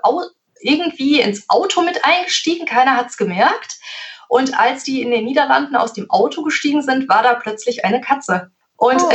[0.61, 2.67] irgendwie ins Auto mit eingestiegen.
[2.67, 3.79] Keiner hat es gemerkt.
[4.29, 8.01] Und als die in den Niederlanden aus dem Auto gestiegen sind, war da plötzlich eine
[8.01, 8.51] Katze.
[8.77, 9.13] Und oh.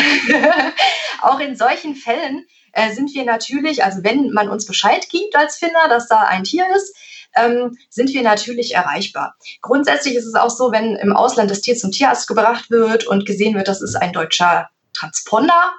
[1.21, 5.57] auch in solchen Fällen äh, sind wir natürlich, also wenn man uns Bescheid gibt als
[5.57, 6.95] Finder, dass da ein Tier ist,
[7.35, 9.35] ähm, sind wir natürlich erreichbar.
[9.61, 13.25] Grundsätzlich ist es auch so, wenn im Ausland das Tier zum Tierarzt gebracht wird und
[13.25, 15.73] gesehen wird, das ist ein deutscher Transponder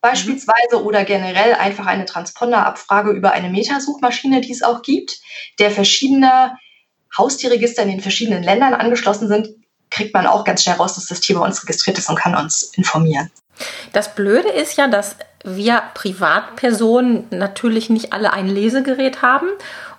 [0.00, 0.86] beispielsweise mhm.
[0.86, 5.18] oder generell einfach eine Transponderabfrage über eine Metasuchmaschine, die es auch gibt,
[5.58, 6.56] der verschiedene
[7.16, 9.48] Haustierregister in den verschiedenen Ländern angeschlossen sind,
[9.90, 12.36] kriegt man auch ganz schnell raus, dass das Tier bei uns registriert ist und kann
[12.36, 13.30] uns informieren.
[13.92, 19.48] Das Blöde ist ja, dass wir Privatpersonen natürlich nicht alle ein Lesegerät haben.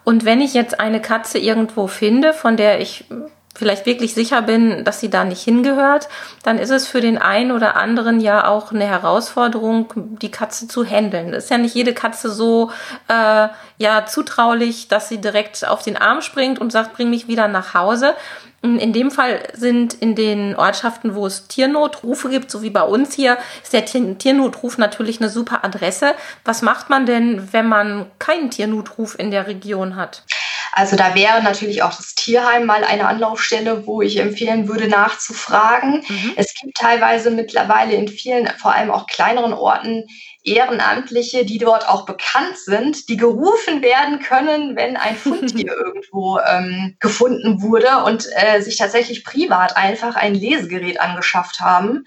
[0.03, 3.05] Und wenn ich jetzt eine Katze irgendwo finde, von der ich
[3.53, 6.07] vielleicht wirklich sicher bin, dass sie da nicht hingehört,
[6.43, 10.85] dann ist es für den einen oder anderen ja auch eine Herausforderung, die Katze zu
[10.85, 11.33] handeln.
[11.33, 12.71] Ist ja nicht jede Katze so
[13.07, 17.47] äh, ja zutraulich, dass sie direkt auf den Arm springt und sagt, bring mich wieder
[17.47, 18.15] nach Hause.
[18.63, 23.15] In dem Fall sind in den Ortschaften, wo es Tiernotrufe gibt, so wie bei uns
[23.15, 26.13] hier, ist der Tiernotruf natürlich eine super Adresse.
[26.45, 30.23] Was macht man denn, wenn man keinen Tiernotruf in der Region hat?
[30.71, 36.03] Also da wäre natürlich auch das Tierheim mal eine Anlaufstelle, wo ich empfehlen würde, nachzufragen.
[36.07, 36.33] Mhm.
[36.35, 40.05] Es gibt teilweise mittlerweile in vielen, vor allem auch kleineren Orten,
[40.43, 46.95] Ehrenamtliche, die dort auch bekannt sind, die gerufen werden können, wenn ein Fundtier irgendwo ähm,
[46.99, 52.05] gefunden wurde und äh, sich tatsächlich privat einfach ein Lesegerät angeschafft haben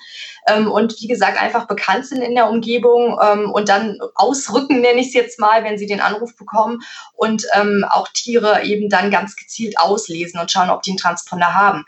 [0.48, 5.00] ähm, und wie gesagt einfach bekannt sind in der Umgebung ähm, und dann ausrücken, nenne
[5.00, 6.80] ich es jetzt mal, wenn sie den Anruf bekommen
[7.14, 11.54] und ähm, auch Tiere eben dann ganz gezielt auslesen und schauen, ob die einen Transponder
[11.54, 11.84] haben.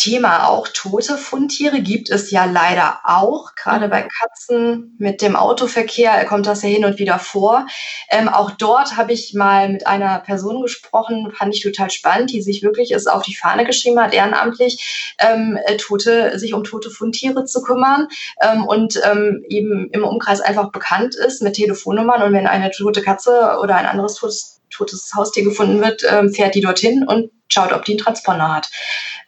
[0.00, 3.54] Thema auch tote Fundtiere gibt es ja leider auch.
[3.54, 7.66] Gerade bei Katzen mit dem Autoverkehr kommt das ja hin und wieder vor.
[8.08, 12.40] Ähm, auch dort habe ich mal mit einer Person gesprochen, fand ich total spannend, die
[12.40, 16.88] sich wirklich es auf die Fahne geschrieben hat, ehrenamtlich ähm, äh, tote, sich um tote
[16.88, 18.08] Fundtiere zu kümmern
[18.40, 22.22] ähm, und ähm, eben im Umkreis einfach bekannt ist mit Telefonnummern.
[22.22, 26.54] Und wenn eine tote Katze oder ein anderes totes, totes Haustier gefunden wird, ähm, fährt
[26.54, 28.70] die dorthin und schaut, ob die einen Transponder hat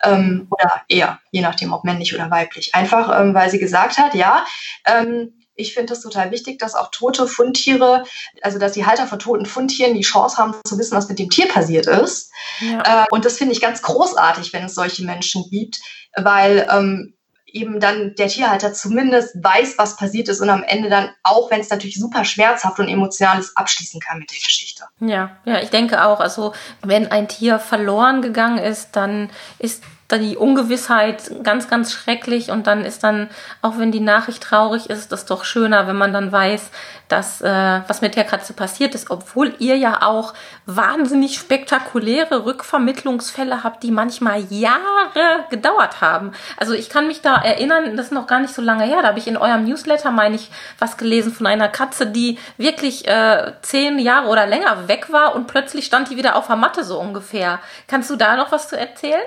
[0.03, 2.75] ähm, oder eher, je nachdem, ob männlich oder weiblich.
[2.75, 4.45] Einfach, ähm, weil sie gesagt hat, ja,
[4.87, 8.05] ähm, ich finde es total wichtig, dass auch tote Fundtiere,
[8.41, 11.29] also dass die Halter von toten Fundtieren die Chance haben zu wissen, was mit dem
[11.29, 12.33] Tier passiert ist.
[12.61, 13.03] Ja.
[13.03, 15.81] Äh, und das finde ich ganz großartig, wenn es solche Menschen gibt,
[16.17, 17.15] weil ähm,
[17.53, 21.61] eben dann der Tierhalter zumindest weiß, was passiert ist und am Ende dann, auch wenn
[21.61, 24.85] es natürlich super schmerzhaft und emotional ist, abschließen kann mit der Geschichte.
[25.01, 26.21] Ja, ja, ich denke auch.
[26.21, 32.51] Also wenn ein Tier verloren gegangen ist, dann ist da die Ungewissheit ganz, ganz schrecklich
[32.51, 33.31] und dann ist dann,
[33.63, 36.71] auch wenn die Nachricht traurig ist, das doch schöner, wenn man dann weiß,
[37.09, 40.35] dass äh, was mit der Katze passiert ist, obwohl ihr ja auch
[40.67, 46.33] wahnsinnig spektakuläre Rückvermittlungsfälle habt, die manchmal Jahre gedauert haben.
[46.59, 49.09] Also ich kann mich da erinnern, das ist noch gar nicht so lange her, da
[49.09, 53.53] habe ich in eurem Newsletter, meine ich, was gelesen von einer Katze, die wirklich äh,
[53.63, 56.99] zehn Jahre oder länger weg war und plötzlich stand die wieder auf der Matte so
[56.99, 57.61] ungefähr.
[57.89, 59.23] Kannst du da noch was zu erzählen?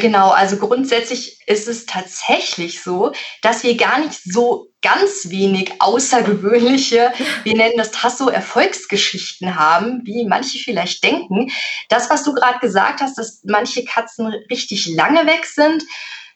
[0.00, 7.12] Genau, also grundsätzlich ist es tatsächlich so, dass wir gar nicht so ganz wenig außergewöhnliche,
[7.44, 11.52] wir nennen das Tasso-Erfolgsgeschichten haben, wie manche vielleicht denken.
[11.90, 15.84] Das, was du gerade gesagt hast, dass manche Katzen richtig lange weg sind,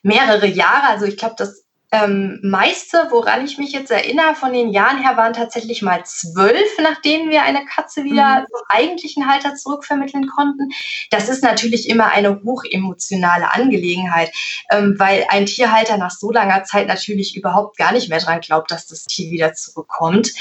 [0.03, 1.64] mehrere Jahre, also ich glaube, das
[1.95, 6.77] ähm, meiste, woran ich mich jetzt erinnere, von den Jahren her waren tatsächlich mal zwölf,
[6.81, 8.45] nachdem wir eine Katze wieder mhm.
[8.51, 10.69] zum eigentlichen Halter zurückvermitteln konnten.
[11.09, 14.31] Das ist natürlich immer eine hochemotionale Angelegenheit,
[14.71, 18.71] ähm, weil ein Tierhalter nach so langer Zeit natürlich überhaupt gar nicht mehr dran glaubt,
[18.71, 20.31] dass das Tier wieder zurückkommt.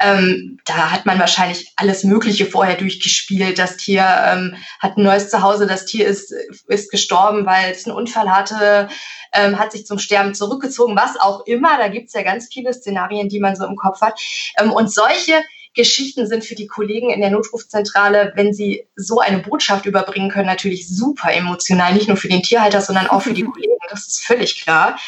[0.00, 3.58] Ähm, da hat man wahrscheinlich alles Mögliche vorher durchgespielt.
[3.58, 6.32] Das Tier ähm, hat ein neues Zuhause, das Tier ist,
[6.66, 8.88] ist gestorben, weil es einen Unfall hatte
[9.34, 11.76] ähm, hat sich zum Sterben zurückgezogen, was auch immer.
[11.78, 14.20] Da gibt es ja ganz viele Szenarien, die man so im Kopf hat.
[14.58, 15.42] Ähm, und solche
[15.74, 20.46] Geschichten sind für die Kollegen in der Notrufzentrale, wenn sie so eine Botschaft überbringen können,
[20.46, 21.92] natürlich super emotional.
[21.94, 23.72] Nicht nur für den Tierhalter, sondern auch für die Kollegen.
[23.90, 24.98] Das ist völlig klar.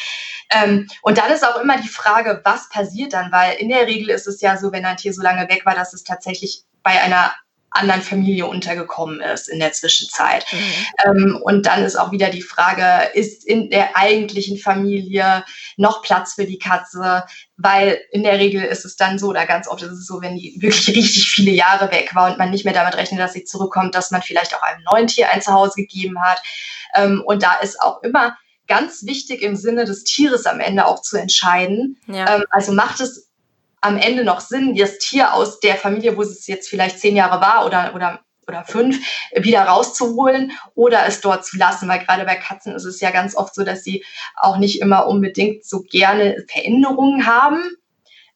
[0.50, 3.32] Ähm, und dann ist auch immer die Frage, was passiert dann?
[3.32, 5.74] Weil in der Regel ist es ja so, wenn ein Tier so lange weg war,
[5.74, 7.32] dass es tatsächlich bei einer
[7.76, 10.44] anderen Familie untergekommen ist in der Zwischenzeit.
[10.52, 10.86] Mhm.
[11.04, 15.44] Ähm, und dann ist auch wieder die Frage, ist in der eigentlichen Familie
[15.76, 17.24] noch Platz für die Katze?
[17.56, 20.36] Weil in der Regel ist es dann so, oder ganz oft ist es so, wenn
[20.36, 23.44] die wirklich richtig viele Jahre weg war und man nicht mehr damit rechnet, dass sie
[23.44, 26.42] zurückkommt, dass man vielleicht auch einem neuen Tier ein Zuhause gegeben hat.
[26.94, 28.36] Ähm, und da ist auch immer
[28.66, 31.98] ganz wichtig im Sinne des Tieres am Ende auch zu entscheiden.
[32.06, 32.36] Ja.
[32.36, 33.25] Ähm, also macht es
[33.80, 37.40] am Ende noch Sinn, das Tier aus der Familie, wo es jetzt vielleicht zehn Jahre
[37.40, 38.98] war oder, oder oder fünf
[39.34, 43.36] wieder rauszuholen oder es dort zu lassen, weil gerade bei Katzen ist es ja ganz
[43.36, 44.04] oft so, dass sie
[44.36, 47.60] auch nicht immer unbedingt so gerne Veränderungen haben.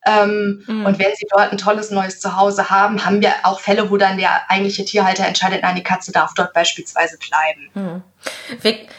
[0.07, 0.87] Ähm, mhm.
[0.87, 4.17] Und wenn sie dort ein tolles neues Zuhause haben, haben wir auch Fälle, wo dann
[4.17, 7.71] der eigentliche Tierhalter entscheidet, nein, die Katze darf dort beispielsweise bleiben.
[7.75, 8.03] Mhm.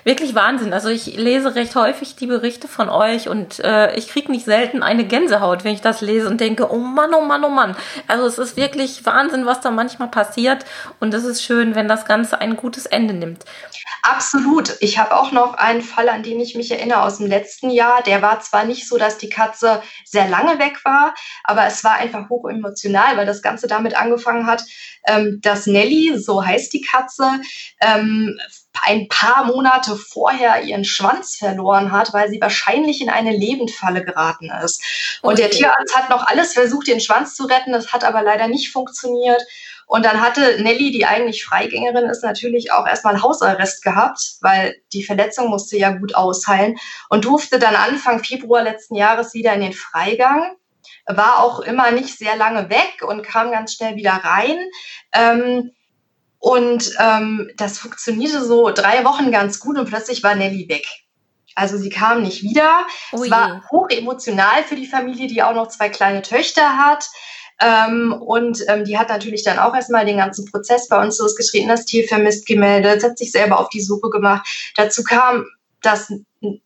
[0.03, 0.73] Wirklich Wahnsinn.
[0.73, 4.81] Also ich lese recht häufig die Berichte von euch und äh, ich kriege nicht selten
[4.81, 7.75] eine Gänsehaut, wenn ich das lese und denke, oh Mann, oh Mann, oh Mann.
[8.07, 10.65] Also es ist wirklich Wahnsinn, was da manchmal passiert
[10.99, 13.45] und es ist schön, wenn das Ganze ein gutes Ende nimmt.
[14.03, 14.75] Absolut.
[14.79, 18.01] Ich habe auch noch einen Fall, an den ich mich erinnere aus dem letzten Jahr.
[18.01, 21.95] Der war zwar nicht so, dass die Katze sehr lange weg war, aber es war
[21.95, 24.63] einfach hoch emotional, weil das Ganze damit angefangen hat,
[25.07, 27.41] ähm, dass Nelly, so heißt die Katze,
[27.79, 28.39] ähm,
[28.83, 34.51] ein paar Monate vorher ihren Schwanz verloren hat, weil sie wahrscheinlich in eine Lebendfalle geraten
[34.63, 34.81] ist.
[35.21, 35.43] Und okay.
[35.43, 37.73] der Tierarzt hat noch alles versucht, den Schwanz zu retten.
[37.73, 39.41] Das hat aber leider nicht funktioniert.
[39.91, 45.03] Und dann hatte Nelly, die eigentlich Freigängerin ist, natürlich auch erstmal Hausarrest gehabt, weil die
[45.03, 46.77] Verletzung musste ja gut ausheilen
[47.09, 50.55] und durfte dann Anfang Februar letzten Jahres wieder in den Freigang.
[51.07, 54.57] War auch immer nicht sehr lange weg und kam ganz schnell wieder rein.
[55.11, 55.71] Ähm,
[56.41, 60.87] und ähm, das funktionierte so drei Wochen ganz gut und plötzlich war Nelly weg.
[61.53, 62.87] Also sie kam nicht wieder.
[63.11, 67.05] Oh es war hoch emotional für die Familie, die auch noch zwei kleine Töchter hat.
[67.61, 71.69] Ähm, und ähm, die hat natürlich dann auch erstmal den ganzen Prozess bei uns losgetreten,
[71.69, 74.73] das Tier vermisst gemeldet, hat sich selber auf die Suche gemacht.
[74.75, 75.45] Dazu kam,
[75.83, 76.11] dass,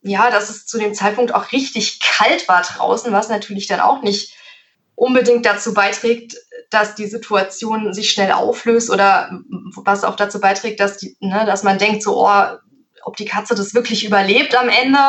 [0.03, 4.03] ja, dass es zu dem Zeitpunkt auch richtig kalt war draußen, was natürlich dann auch
[4.03, 4.34] nicht
[4.95, 6.35] unbedingt dazu beiträgt,
[6.69, 9.41] dass die Situation sich schnell auflöst oder
[9.75, 12.57] was auch dazu beiträgt, dass, die, ne, dass man denkt, so, oh,
[13.03, 14.99] ob die Katze das wirklich überlebt am Ende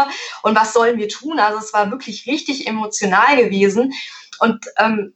[0.43, 1.41] und was sollen wir tun.
[1.41, 3.95] Also es war wirklich richtig emotional gewesen.
[4.39, 5.15] Und ähm,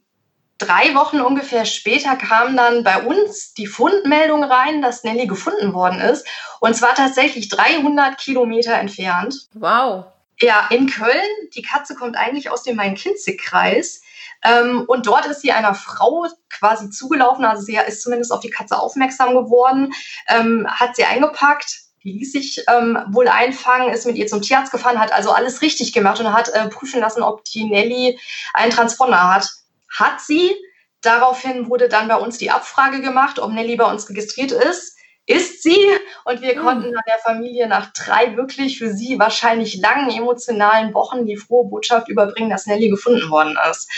[0.57, 5.99] drei Wochen ungefähr später kam dann bei uns die Fundmeldung rein, dass Nelly gefunden worden
[5.99, 6.25] ist.
[6.59, 9.47] Und zwar tatsächlich 300 Kilometer entfernt.
[9.53, 10.05] Wow.
[10.39, 11.13] Ja, in Köln.
[11.55, 14.01] Die Katze kommt eigentlich aus dem Main-Kinzig-Kreis.
[14.43, 18.49] Ähm, und dort ist sie einer Frau quasi zugelaufen, also sie ist zumindest auf die
[18.49, 19.93] Katze aufmerksam geworden,
[20.27, 24.71] ähm, hat sie eingepackt, die ließ sich ähm, wohl einfangen, ist mit ihr zum Tierarzt
[24.71, 28.19] gefahren, hat also alles richtig gemacht und hat äh, prüfen lassen, ob die Nelly
[28.53, 29.47] einen Transponder hat.
[29.89, 30.55] Hat sie.
[31.01, 34.97] Daraufhin wurde dann bei uns die Abfrage gemacht, ob Nelly bei uns registriert ist
[35.31, 35.77] ist sie.
[36.25, 36.63] Und wir mhm.
[36.63, 41.69] konnten dann der Familie nach drei wirklich für sie wahrscheinlich langen emotionalen Wochen die frohe
[41.69, 43.89] Botschaft überbringen, dass Nelly gefunden worden ist.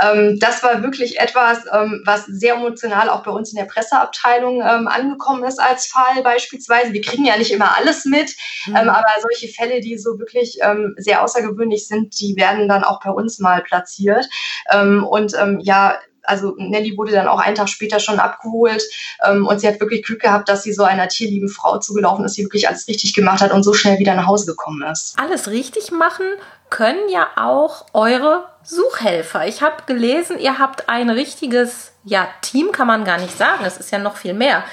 [0.00, 4.60] Ähm, das war wirklich etwas, ähm, was sehr emotional auch bei uns in der Presseabteilung
[4.60, 6.92] ähm, angekommen ist als Fall beispielsweise.
[6.92, 8.34] Wir kriegen ja nicht immer alles mit,
[8.66, 8.76] mhm.
[8.76, 13.10] Aber solche Fälle, die so wirklich ähm, sehr außergewöhnlich sind, die werden dann auch bei
[13.10, 14.28] uns mal platziert.
[14.70, 18.82] Ähm, und ja, also Nelly wurde dann auch einen Tag später schon abgeholt
[19.26, 22.36] ähm, und sie hat wirklich Glück gehabt, dass sie so einer tierlieben Frau zugelaufen ist,
[22.36, 25.18] die wirklich alles richtig gemacht hat und so schnell wieder nach Hause gekommen ist.
[25.18, 26.26] Alles richtig machen
[26.70, 29.46] können ja auch eure Suchhelfer.
[29.46, 33.64] Ich habe gelesen, ihr habt ein richtiges ja, Team kann man gar nicht sagen.
[33.64, 34.64] Es ist ja noch viel mehr.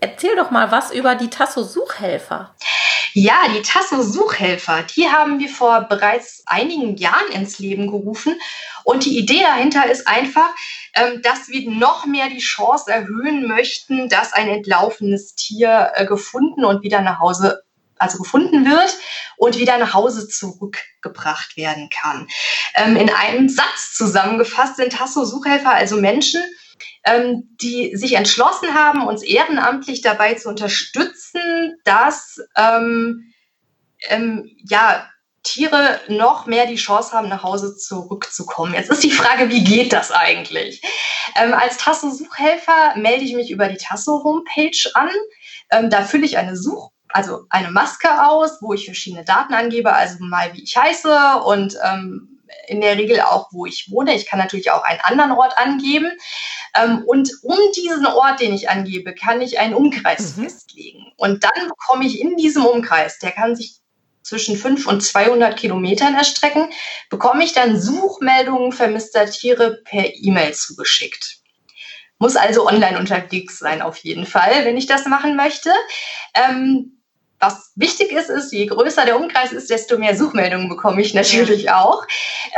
[0.00, 2.54] Erzähl doch mal was über die Tasso-Suchhelfer.
[3.14, 8.40] Ja, die Tasso-Suchhelfer, die haben wir vor bereits einigen Jahren ins Leben gerufen.
[8.84, 10.48] Und die Idee dahinter ist einfach,
[10.94, 16.64] ähm, dass wir noch mehr die Chance erhöhen möchten, dass ein entlaufenes Tier äh, gefunden
[16.64, 17.62] und wieder nach Hause
[17.98, 18.96] also gefunden wird
[19.36, 22.26] und wieder nach Hause zurückgebracht werden kann.
[22.74, 26.42] Ähm, in einem Satz zusammengefasst sind Tasso-Suchhelfer also Menschen,
[27.04, 33.32] ähm, die sich entschlossen haben, uns ehrenamtlich dabei zu unterstützen, dass ähm,
[34.08, 35.08] ähm, ja,
[35.42, 38.74] Tiere noch mehr die Chance haben, nach Hause zurückzukommen.
[38.74, 40.82] Jetzt ist die Frage, wie geht das eigentlich?
[41.34, 45.10] Ähm, als Tasso-Suchhelfer melde ich mich über die Tasso-Homepage an.
[45.72, 49.92] Ähm, da fülle ich eine Such also eine Maske aus, wo ich verschiedene Daten angebe,
[49.92, 54.14] also mal wie ich heiße und ähm, in der Regel auch, wo ich wohne.
[54.14, 56.10] Ich kann natürlich auch einen anderen Ort angeben.
[56.74, 60.44] Ähm, und um diesen Ort, den ich angebe, kann ich einen Umkreis mhm.
[60.44, 61.12] festlegen.
[61.16, 63.82] Und dann bekomme ich in diesem Umkreis, der kann sich
[64.22, 66.70] zwischen 5 und 200 Kilometern erstrecken,
[67.10, 71.38] bekomme ich dann Suchmeldungen vermisster Tiere per E-Mail zugeschickt.
[72.18, 75.70] Muss also online unterwegs sein auf jeden Fall, wenn ich das machen möchte.
[76.34, 77.01] Ähm,
[77.42, 81.70] was wichtig ist, ist, je größer der Umkreis ist, desto mehr Suchmeldungen bekomme ich natürlich
[81.70, 82.06] auch.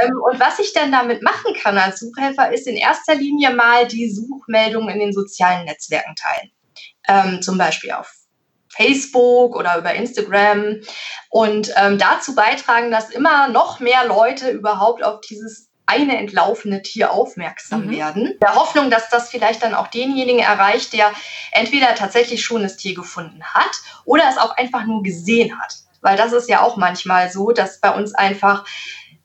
[0.01, 3.87] Ähm, und was ich dann damit machen kann als Suchhelfer, ist in erster Linie mal
[3.87, 6.51] die Suchmeldungen in den sozialen Netzwerken teilen.
[7.09, 8.13] Ähm, zum Beispiel auf
[8.69, 10.81] Facebook oder über Instagram
[11.31, 17.13] und ähm, dazu beitragen, dass immer noch mehr Leute überhaupt auf dieses eine entlaufene Tier
[17.13, 17.91] aufmerksam mhm.
[17.91, 18.39] werden.
[18.41, 21.13] Der Hoffnung, dass das vielleicht dann auch denjenigen erreicht, der
[21.53, 23.71] entweder tatsächlich schon das Tier gefunden hat
[24.05, 25.77] oder es auch einfach nur gesehen hat.
[26.01, 28.65] Weil das ist ja auch manchmal so, dass bei uns einfach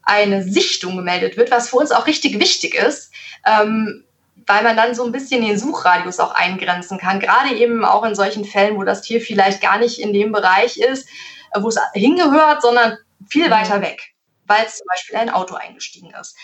[0.04, 3.12] eine Sichtung gemeldet wird, was für uns auch richtig wichtig ist.
[3.46, 4.04] Ähm,
[4.48, 7.20] weil man dann so ein bisschen den Suchradius auch eingrenzen kann.
[7.20, 10.78] Gerade eben auch in solchen Fällen, wo das Tier vielleicht gar nicht in dem Bereich
[10.78, 11.08] ist,
[11.56, 12.98] wo es hingehört, sondern
[13.30, 13.52] viel mhm.
[13.52, 14.16] weiter weg
[14.50, 16.36] weil zum Beispiel ein Auto eingestiegen ist.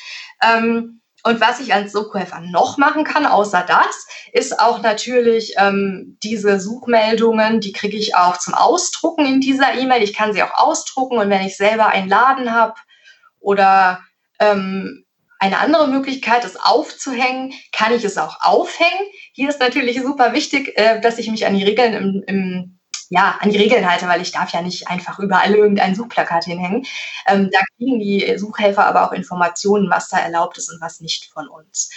[0.41, 6.19] Ähm, und was ich als Suchhelfer noch machen kann, außer das, ist auch natürlich ähm,
[6.21, 10.03] diese Suchmeldungen, die kriege ich auch zum Ausdrucken in dieser E-Mail.
[10.03, 12.75] Ich kann sie auch ausdrucken und wenn ich selber einen Laden habe
[13.39, 14.01] oder
[14.39, 15.05] ähm,
[15.39, 19.07] eine andere Möglichkeit, es aufzuhängen, kann ich es auch aufhängen.
[19.33, 22.74] Hier ist natürlich super wichtig, äh, dass ich mich an die Regeln im, im
[23.09, 26.85] ja, an die Regeln halte, weil ich darf ja nicht einfach überall irgendein Suchplakat hinhängen.
[27.27, 31.31] Ähm, da kriegen die Suchhelfer aber auch Informationen, was da erlaubt ist und was nicht
[31.31, 31.89] von uns.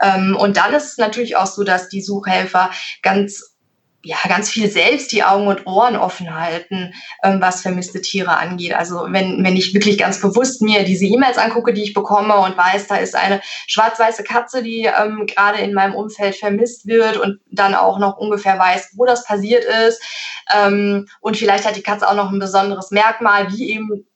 [0.00, 2.70] Ähm, und dann ist es natürlich auch so, dass die Suchhelfer
[3.02, 3.55] ganz
[4.02, 6.94] ja, ganz viel selbst die Augen und Ohren offen halten,
[7.24, 8.72] ähm, was vermisste Tiere angeht.
[8.74, 12.56] Also wenn, wenn ich wirklich ganz bewusst mir diese E-Mails angucke, die ich bekomme und
[12.56, 17.40] weiß, da ist eine schwarz-weiße Katze, die ähm, gerade in meinem Umfeld vermisst wird und
[17.50, 20.00] dann auch noch ungefähr weiß, wo das passiert ist.
[20.54, 24.06] Ähm, und vielleicht hat die Katze auch noch ein besonderes Merkmal, wie eben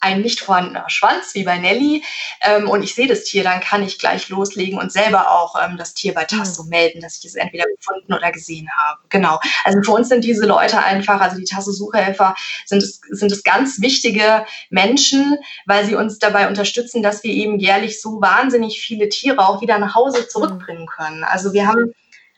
[0.00, 2.02] ein nicht vorhandener Schwanz, wie bei Nelly,
[2.42, 5.76] ähm, und ich sehe das Tier, dann kann ich gleich loslegen und selber auch ähm,
[5.76, 6.70] das Tier bei Tasso mhm.
[6.70, 9.00] melden, dass ich es entweder gefunden oder gesehen habe.
[9.10, 9.38] Genau.
[9.64, 12.34] Also für uns sind diese Leute einfach, also die Tasso-Suchhelfer
[12.64, 15.36] sind es, sind es ganz wichtige Menschen,
[15.66, 19.78] weil sie uns dabei unterstützen, dass wir eben jährlich so wahnsinnig viele Tiere auch wieder
[19.78, 21.24] nach Hause zurückbringen können.
[21.24, 21.92] Also wir haben,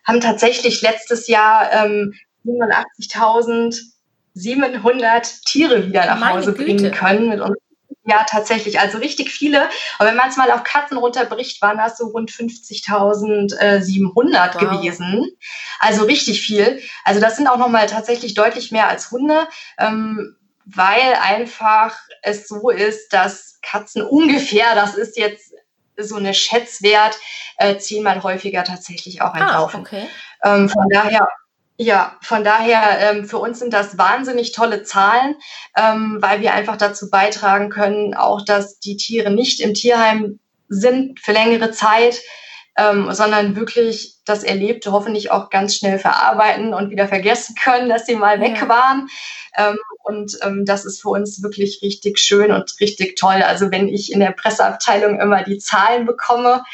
[0.04, 3.91] haben tatsächlich letztes Jahr ähm, 87.000
[4.34, 6.64] 700 Tiere wieder nach Meine Hause Güte.
[6.64, 7.56] bringen können mit uns.
[8.04, 8.80] Ja, tatsächlich.
[8.80, 9.68] Also richtig viele.
[9.98, 13.54] Aber wenn man es mal auf Katzen runterbricht, waren das so rund 50.700
[14.14, 14.60] wow.
[14.60, 15.30] gewesen.
[15.78, 16.82] Also richtig viel.
[17.04, 19.46] Also das sind auch nochmal tatsächlich deutlich mehr als Hunde,
[19.78, 25.52] ähm, weil einfach es so ist, dass Katzen ungefähr, das ist jetzt
[25.96, 27.16] so eine Schätzwert,
[27.58, 29.80] äh, zehnmal häufiger tatsächlich auch entlaufen.
[29.80, 30.08] Ah, okay.
[30.42, 31.28] ähm, von daher
[31.82, 35.36] ja, von daher, ähm, für uns sind das wahnsinnig tolle Zahlen,
[35.76, 41.20] ähm, weil wir einfach dazu beitragen können, auch dass die Tiere nicht im Tierheim sind
[41.20, 42.20] für längere Zeit,
[42.76, 48.06] ähm, sondern wirklich das Erlebte hoffentlich auch ganz schnell verarbeiten und wieder vergessen können, dass
[48.06, 48.68] sie mal weg ja.
[48.68, 49.08] waren.
[49.56, 53.42] Ähm, und ähm, das ist für uns wirklich richtig schön und richtig toll.
[53.42, 56.64] Also wenn ich in der Presseabteilung immer die Zahlen bekomme,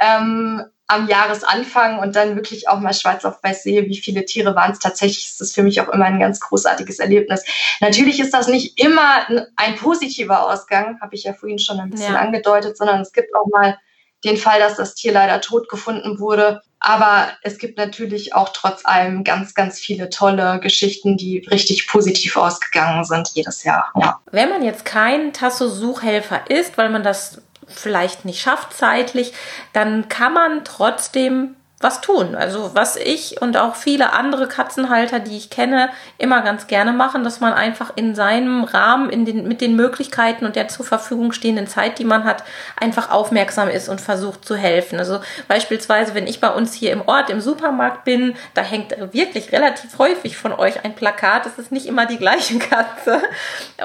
[0.00, 4.54] ähm, am Jahresanfang und dann wirklich auch mal schwarz auf weiß sehe, wie viele Tiere
[4.54, 7.42] waren es tatsächlich, ist das für mich auch immer ein ganz großartiges Erlebnis.
[7.80, 9.26] Natürlich ist das nicht immer
[9.56, 12.20] ein positiver Ausgang, habe ich ja vorhin schon ein bisschen ja.
[12.20, 13.78] angedeutet, sondern es gibt auch mal
[14.24, 16.62] den Fall, dass das Tier leider tot gefunden wurde.
[16.80, 22.36] Aber es gibt natürlich auch trotz allem ganz, ganz viele tolle Geschichten, die richtig positiv
[22.36, 23.90] ausgegangen sind jedes Jahr.
[23.98, 24.20] Ja.
[24.30, 29.32] Wenn man jetzt kein Tasso-Suchhelfer ist, weil man das vielleicht nicht schafft zeitlich,
[29.72, 32.34] dann kann man trotzdem was tun.
[32.34, 37.24] Also was ich und auch viele andere Katzenhalter, die ich kenne, immer ganz gerne machen,
[37.24, 41.32] dass man einfach in seinem Rahmen, in den, mit den Möglichkeiten und der zur Verfügung
[41.32, 42.42] stehenden Zeit, die man hat,
[42.80, 44.98] einfach aufmerksam ist und versucht zu helfen.
[44.98, 49.52] Also beispielsweise, wenn ich bei uns hier im Ort im Supermarkt bin, da hängt wirklich
[49.52, 51.44] relativ häufig von euch ein Plakat.
[51.44, 53.20] Es ist nicht immer die gleiche Katze.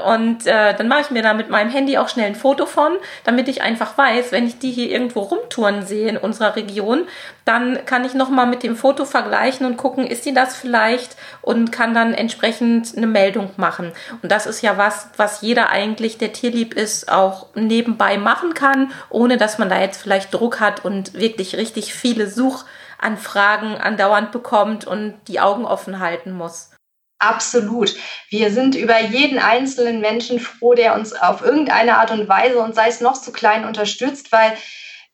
[0.05, 2.93] Und äh, dann mache ich mir da mit meinem Handy auch schnell ein Foto von,
[3.25, 7.07] damit ich einfach weiß, wenn ich die hier irgendwo rumtouren sehe in unserer Region,
[7.49, 11.71] dann kann ich nochmal mit dem Foto vergleichen und gucken, ist sie das vielleicht und
[11.71, 13.91] kann dann entsprechend eine Meldung machen.
[14.21, 18.91] Und das ist ja was, was jeder eigentlich, der tierlieb ist, auch nebenbei machen kann,
[19.09, 24.86] ohne dass man da jetzt vielleicht Druck hat und wirklich richtig viele Suchanfragen andauernd bekommt
[24.86, 26.71] und die Augen offen halten muss.
[27.21, 27.95] Absolut.
[28.30, 32.73] Wir sind über jeden einzelnen Menschen froh, der uns auf irgendeine Art und Weise und
[32.73, 34.53] sei es noch so klein unterstützt, weil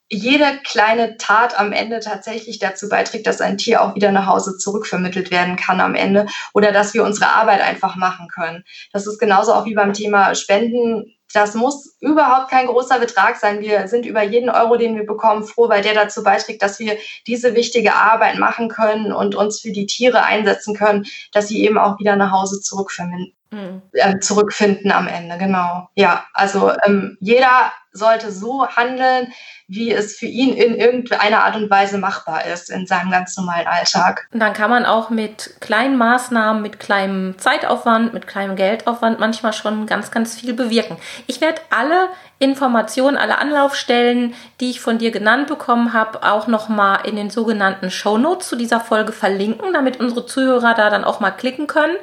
[0.09, 4.57] jede kleine Tat am Ende tatsächlich dazu beiträgt, dass ein Tier auch wieder nach Hause
[4.57, 8.63] zurückvermittelt werden kann am Ende oder dass wir unsere Arbeit einfach machen können.
[8.93, 11.15] Das ist genauso auch wie beim Thema Spenden.
[11.33, 13.59] Das muss überhaupt kein großer Betrag sein.
[13.61, 16.97] Wir sind über jeden Euro, den wir bekommen, froh, weil der dazu beiträgt, dass wir
[17.25, 21.79] diese wichtige Arbeit machen können und uns für die Tiere einsetzen können, dass sie eben
[21.79, 23.81] auch wieder nach Hause zurückvermittelt mhm.
[23.93, 25.89] äh, zurückfinden am Ende, genau.
[25.95, 29.33] Ja, also ähm, jeder sollte so handeln,
[29.67, 33.65] wie es für ihn in irgendeiner Art und Weise machbar ist in seinem ganz normalen
[33.65, 34.27] Alltag.
[34.31, 39.53] Und dann kann man auch mit kleinen Maßnahmen, mit kleinem Zeitaufwand, mit kleinem Geldaufwand manchmal
[39.53, 40.97] schon ganz, ganz viel bewirken.
[41.25, 46.99] Ich werde alle Informationen, alle Anlaufstellen, die ich von dir genannt bekommen habe, auch nochmal
[47.07, 51.19] in den sogenannten Show Notes zu dieser Folge verlinken, damit unsere Zuhörer da dann auch
[51.21, 51.95] mal klicken können.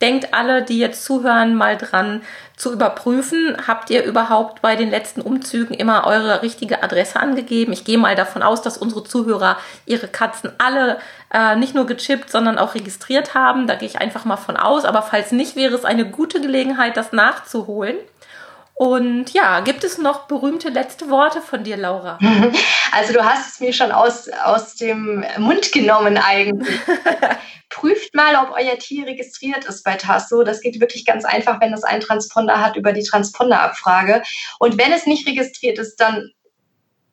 [0.00, 2.22] Denkt alle, die jetzt zuhören, mal dran
[2.58, 7.72] zu überprüfen, habt ihr überhaupt bei den letzten Umzügen immer eure richtige Adresse angegeben?
[7.72, 9.56] Ich gehe mal davon aus, dass unsere Zuhörer
[9.86, 10.98] ihre Katzen alle
[11.32, 13.68] äh, nicht nur gechippt, sondern auch registriert haben.
[13.68, 14.84] Da gehe ich einfach mal von aus.
[14.84, 17.96] Aber falls nicht, wäre es eine gute Gelegenheit, das nachzuholen.
[18.78, 22.18] Und ja, gibt es noch berühmte letzte Worte von dir, Laura?
[22.90, 26.80] Also du hast es mir schon aus, aus dem Mund genommen eigentlich.
[27.68, 30.42] Prüft mal, ob euer Tier registriert ist bei Tasso.
[30.42, 34.22] Das geht wirklich ganz einfach, wenn es einen Transponder hat über die Transponderabfrage.
[34.58, 36.30] Und wenn es nicht registriert ist, dann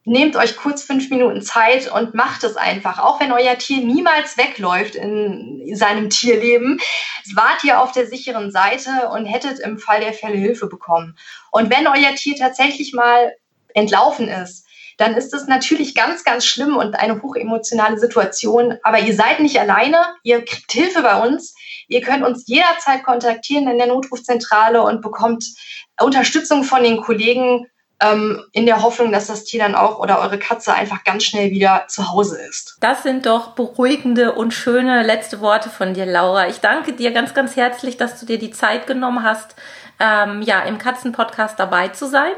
[0.06, 3.00] nehmt euch kurz fünf Minuten Zeit und macht es einfach.
[3.00, 6.78] Auch wenn euer Tier niemals wegläuft in seinem Tierleben,
[7.34, 11.18] wart ihr auf der sicheren Seite und hättet im Fall der Fälle Hilfe bekommen.
[11.50, 13.34] Und wenn euer Tier tatsächlich mal
[13.74, 14.64] entlaufen ist,
[14.96, 18.78] dann ist es natürlich ganz, ganz schlimm und eine hochemotionale Situation.
[18.84, 21.54] Aber ihr seid nicht alleine, ihr kriegt Hilfe bei uns.
[21.88, 25.44] Ihr könnt uns jederzeit kontaktieren in der Notrufzentrale und bekommt
[26.00, 27.66] Unterstützung von den Kollegen
[28.00, 31.50] ähm, in der Hoffnung, dass das Tier dann auch oder eure Katze einfach ganz schnell
[31.50, 32.76] wieder zu Hause ist.
[32.80, 36.48] Das sind doch beruhigende und schöne letzte Worte von dir, Laura.
[36.48, 39.56] Ich danke dir ganz, ganz herzlich, dass du dir die Zeit genommen hast,
[39.98, 42.32] ähm, ja, im Katzenpodcast dabei zu sein.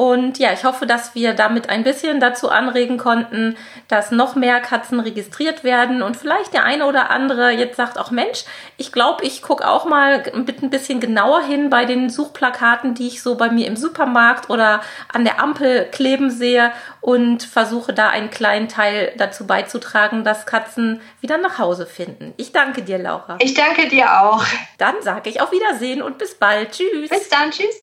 [0.00, 4.58] Und ja, ich hoffe, dass wir damit ein bisschen dazu anregen konnten, dass noch mehr
[4.60, 8.44] Katzen registriert werden und vielleicht der eine oder andere jetzt sagt auch Mensch,
[8.78, 13.08] ich glaube, ich gucke auch mal mit ein bisschen genauer hin bei den Suchplakaten, die
[13.08, 14.80] ich so bei mir im Supermarkt oder
[15.12, 16.72] an der Ampel kleben sehe
[17.02, 22.32] und versuche da einen kleinen Teil dazu beizutragen, dass Katzen wieder nach Hause finden.
[22.38, 23.36] Ich danke dir, Laura.
[23.38, 24.46] Ich danke dir auch.
[24.78, 26.70] Dann sage ich auf Wiedersehen und bis bald.
[26.70, 27.10] Tschüss.
[27.10, 27.50] Bis dann.
[27.50, 27.82] Tschüss.